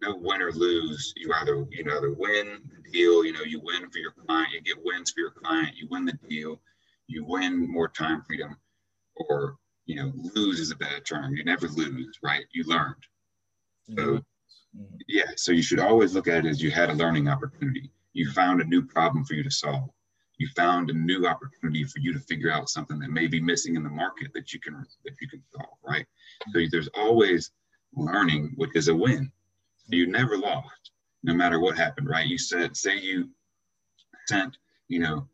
no 0.01 0.15
win 0.15 0.41
or 0.41 0.51
lose. 0.51 1.13
You 1.15 1.31
either 1.33 1.65
you 1.69 1.83
know 1.83 1.97
either 1.97 2.13
win 2.13 2.61
the 2.69 2.91
deal, 2.91 3.23
you 3.23 3.33
know, 3.33 3.43
you 3.43 3.61
win 3.63 3.89
for 3.89 3.99
your 3.99 4.11
client, 4.11 4.53
you 4.53 4.61
get 4.61 4.83
wins 4.83 5.11
for 5.11 5.19
your 5.19 5.31
client, 5.31 5.75
you 5.75 5.87
win 5.89 6.05
the 6.05 6.17
deal, 6.27 6.61
you 7.07 7.23
win 7.25 7.71
more 7.71 7.87
time 7.87 8.23
freedom, 8.25 8.57
or 9.15 9.57
you 9.85 9.95
know, 9.95 10.11
lose 10.35 10.59
is 10.59 10.71
a 10.71 10.75
bad 10.75 11.05
term. 11.05 11.35
You 11.35 11.43
never 11.43 11.67
lose, 11.67 12.17
right? 12.23 12.45
You 12.53 12.63
learned. 12.65 13.03
So 13.87 13.93
mm-hmm. 13.95 14.85
yeah, 15.07 15.31
so 15.35 15.51
you 15.51 15.61
should 15.61 15.79
always 15.79 16.13
look 16.13 16.27
at 16.27 16.45
it 16.45 16.49
as 16.49 16.61
you 16.61 16.71
had 16.71 16.89
a 16.89 16.93
learning 16.93 17.27
opportunity. 17.27 17.91
You 18.13 18.31
found 18.31 18.61
a 18.61 18.65
new 18.65 18.83
problem 18.83 19.25
for 19.25 19.35
you 19.35 19.43
to 19.43 19.51
solve. 19.51 19.89
You 20.37 20.47
found 20.55 20.89
a 20.89 20.93
new 20.93 21.27
opportunity 21.27 21.83
for 21.83 21.99
you 21.99 22.13
to 22.13 22.19
figure 22.19 22.51
out 22.51 22.69
something 22.69 22.99
that 22.99 23.09
may 23.09 23.27
be 23.27 23.39
missing 23.39 23.75
in 23.75 23.83
the 23.83 23.89
market 23.89 24.31
that 24.33 24.53
you 24.53 24.59
can 24.59 24.73
that 25.05 25.15
you 25.21 25.27
can 25.27 25.43
solve, 25.55 25.77
right? 25.83 26.05
So 26.51 26.61
there's 26.71 26.89
always 26.95 27.51
learning, 27.95 28.53
which 28.55 28.71
is 28.75 28.87
a 28.87 28.95
win. 28.95 29.31
So 29.77 29.95
you 29.95 30.07
never 30.07 30.37
lost, 30.37 30.91
no 31.23 31.33
matter 31.33 31.59
what 31.59 31.77
happened, 31.77 32.09
right? 32.09 32.27
You 32.27 32.37
said, 32.37 32.75
say 32.75 32.97
you 32.99 33.29
sent, 34.27 34.57
you 34.87 34.99
know, 34.99 35.27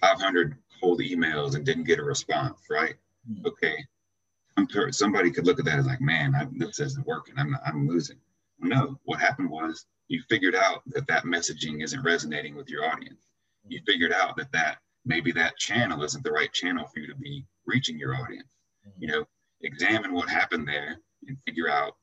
500 0.00 0.56
cold 0.80 1.00
emails 1.00 1.54
and 1.54 1.64
didn't 1.64 1.84
get 1.84 1.98
a 1.98 2.04
response, 2.04 2.58
right? 2.70 2.96
Mm-hmm. 3.28 3.46
Okay. 3.46 4.90
somebody 4.90 5.30
could 5.30 5.46
look 5.46 5.58
at 5.58 5.64
that 5.64 5.78
as 5.78 5.86
like, 5.86 6.00
man, 6.00 6.34
I, 6.34 6.46
this 6.52 6.80
isn't 6.80 7.06
working. 7.06 7.34
I'm, 7.38 7.56
I'm 7.64 7.88
losing. 7.88 8.18
No, 8.58 8.98
what 9.04 9.20
happened 9.20 9.50
was 9.50 9.86
you 10.08 10.22
figured 10.28 10.54
out 10.54 10.82
that 10.86 11.06
that 11.06 11.24
messaging 11.24 11.82
isn't 11.82 12.02
resonating 12.02 12.56
with 12.56 12.68
your 12.68 12.84
audience. 12.84 13.22
You 13.66 13.80
figured 13.86 14.12
out 14.12 14.36
that 14.36 14.52
that 14.52 14.78
maybe 15.04 15.32
that 15.32 15.56
channel 15.56 16.02
isn't 16.02 16.24
the 16.24 16.30
right 16.30 16.52
channel 16.52 16.86
for 16.86 17.00
you 17.00 17.06
to 17.06 17.14
be 17.14 17.46
reaching 17.66 17.98
your 17.98 18.14
audience. 18.14 18.48
Mm-hmm. 18.86 19.02
You 19.02 19.08
know, 19.08 19.24
examine 19.62 20.12
what 20.12 20.28
happened 20.28 20.68
there 20.68 20.98
and 21.26 21.38
figure 21.46 21.68
out, 21.68 21.96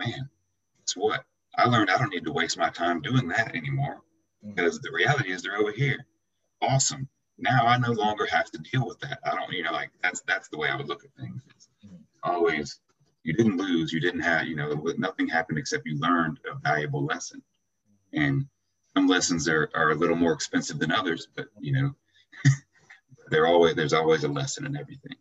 man, 0.00 0.28
it's 0.82 0.96
what 0.96 1.24
I 1.56 1.68
learned. 1.68 1.90
I 1.90 1.98
don't 1.98 2.12
need 2.12 2.24
to 2.24 2.32
waste 2.32 2.58
my 2.58 2.70
time 2.70 3.00
doing 3.00 3.28
that 3.28 3.54
anymore 3.54 4.00
because 4.44 4.80
the 4.80 4.90
reality 4.92 5.32
is 5.32 5.42
they're 5.42 5.56
over 5.56 5.72
here. 5.72 6.04
Awesome 6.62 7.08
now 7.38 7.66
I 7.66 7.78
no 7.78 7.92
longer 7.92 8.26
have 8.26 8.50
to 8.50 8.58
deal 8.58 8.86
with 8.86 8.98
that. 9.00 9.20
I 9.24 9.34
don't, 9.34 9.52
you 9.52 9.62
know, 9.62 9.72
like 9.72 9.90
that's 10.02 10.22
that's 10.26 10.48
the 10.48 10.58
way 10.58 10.68
I 10.68 10.76
would 10.76 10.88
look 10.88 11.04
at 11.04 11.10
things. 11.18 11.42
It's 11.54 11.68
always 12.22 12.80
you 13.22 13.32
didn't 13.32 13.58
lose, 13.58 13.92
you 13.92 14.00
didn't 14.00 14.20
have, 14.20 14.46
you 14.46 14.56
know, 14.56 14.72
nothing 14.96 15.28
happened 15.28 15.58
except 15.58 15.86
you 15.86 15.98
learned 15.98 16.40
a 16.50 16.58
valuable 16.58 17.04
lesson. 17.04 17.42
And 18.12 18.46
some 18.96 19.06
lessons 19.06 19.48
are, 19.48 19.70
are 19.74 19.90
a 19.90 19.94
little 19.94 20.16
more 20.16 20.32
expensive 20.32 20.78
than 20.78 20.90
others, 20.90 21.28
but 21.36 21.46
you 21.60 21.72
know, 21.72 21.94
they're 23.30 23.46
always 23.46 23.74
there's 23.76 23.92
always 23.92 24.24
a 24.24 24.28
lesson 24.28 24.66
in 24.66 24.76
everything. 24.76 25.16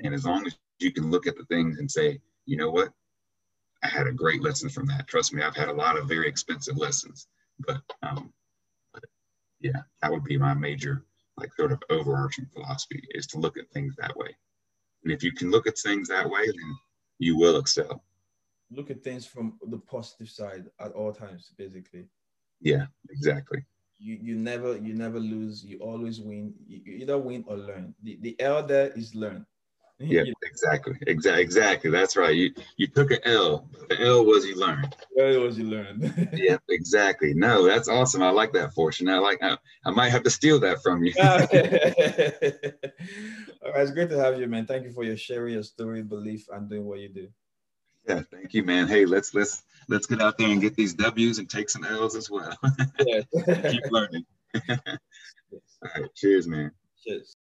And 0.00 0.14
as 0.14 0.24
long 0.24 0.46
as 0.46 0.56
you 0.78 0.92
can 0.92 1.10
look 1.10 1.26
at 1.26 1.36
the 1.36 1.44
things 1.44 1.78
and 1.78 1.90
say, 1.90 2.20
you 2.44 2.56
know 2.56 2.70
what, 2.70 2.92
I 3.82 3.88
had 3.88 4.06
a 4.06 4.12
great 4.12 4.42
lesson 4.42 4.68
from 4.68 4.86
that. 4.86 5.08
Trust 5.08 5.32
me, 5.32 5.42
I've 5.42 5.56
had 5.56 5.68
a 5.68 5.72
lot 5.72 5.96
of 5.96 6.08
very 6.08 6.28
expensive 6.28 6.76
lessons, 6.76 7.28
but 7.66 7.80
um, 8.02 8.32
but 8.92 9.04
yeah, 9.60 9.82
that 10.02 10.10
would 10.10 10.24
be 10.24 10.36
my 10.36 10.52
major 10.52 11.04
like 11.36 11.50
sort 11.54 11.72
of 11.72 11.82
overarching 11.90 12.46
philosophy 12.52 13.02
is 13.14 13.26
to 13.28 13.38
look 13.38 13.56
at 13.56 13.70
things 13.72 13.94
that 13.98 14.16
way. 14.16 14.36
And 15.04 15.12
if 15.12 15.22
you 15.22 15.32
can 15.32 15.50
look 15.50 15.66
at 15.66 15.78
things 15.78 16.08
that 16.08 16.28
way, 16.28 16.46
then 16.46 16.76
you 17.18 17.36
will 17.36 17.58
excel. 17.58 18.04
Look 18.70 18.90
at 18.90 19.02
things 19.02 19.26
from 19.26 19.58
the 19.68 19.78
positive 19.78 20.28
side 20.28 20.64
at 20.80 20.92
all 20.92 21.12
times, 21.12 21.52
basically. 21.56 22.06
Yeah, 22.60 22.86
exactly. 23.10 23.64
You 23.98 24.18
you 24.20 24.36
never 24.36 24.76
you 24.76 24.94
never 24.94 25.20
lose. 25.20 25.64
You 25.64 25.78
always 25.78 26.20
win. 26.20 26.54
You, 26.66 26.80
either 26.86 27.18
win 27.18 27.44
or 27.46 27.56
learn. 27.56 27.94
The 28.02 28.18
the 28.20 28.40
elder 28.40 28.92
is 28.96 29.14
learn 29.14 29.46
yeah, 30.02 30.24
exactly, 30.42 30.96
exactly, 31.06 31.42
exactly. 31.42 31.90
That's 31.90 32.16
right. 32.16 32.34
You 32.34 32.54
you 32.76 32.86
took 32.86 33.10
an 33.10 33.18
L. 33.24 33.68
The 33.88 34.00
L 34.00 34.24
was 34.24 34.44
you 34.44 34.56
learned. 34.56 34.94
L 35.18 35.40
was 35.40 35.58
you 35.58 35.64
learned. 35.64 36.30
yeah, 36.32 36.58
exactly. 36.68 37.34
No, 37.34 37.66
that's 37.66 37.88
awesome. 37.88 38.22
I 38.22 38.30
like 38.30 38.52
that 38.52 38.74
fortune. 38.74 39.08
I 39.08 39.18
like. 39.18 39.42
I, 39.42 39.56
I 39.84 39.90
might 39.90 40.10
have 40.10 40.22
to 40.24 40.30
steal 40.30 40.60
that 40.60 40.82
from 40.82 41.04
you. 41.04 41.12
All 43.62 43.72
right, 43.72 43.82
it's 43.82 43.90
great 43.92 44.10
to 44.10 44.18
have 44.18 44.38
you, 44.38 44.46
man. 44.46 44.66
Thank 44.66 44.84
you 44.84 44.92
for 44.92 45.04
your 45.04 45.16
sharing 45.16 45.54
your 45.54 45.62
story, 45.62 46.02
belief, 46.02 46.46
and 46.50 46.68
doing 46.68 46.84
what 46.84 47.00
you 47.00 47.08
do. 47.08 47.28
Yeah, 48.08 48.22
thank 48.30 48.52
you, 48.54 48.64
man. 48.64 48.88
Hey, 48.88 49.04
let's 49.04 49.34
let's 49.34 49.62
let's 49.88 50.06
get 50.06 50.20
out 50.20 50.38
there 50.38 50.48
and 50.48 50.60
get 50.60 50.74
these 50.74 50.94
W's 50.94 51.38
and 51.38 51.48
take 51.48 51.70
some 51.70 51.84
L's 51.84 52.16
as 52.16 52.30
well. 52.30 52.56
yeah. 53.06 53.22
Keep 53.70 53.90
learning. 53.90 54.24
All 54.68 54.78
right, 55.96 56.14
cheers, 56.14 56.46
man. 56.46 56.72
Cheers. 57.04 57.36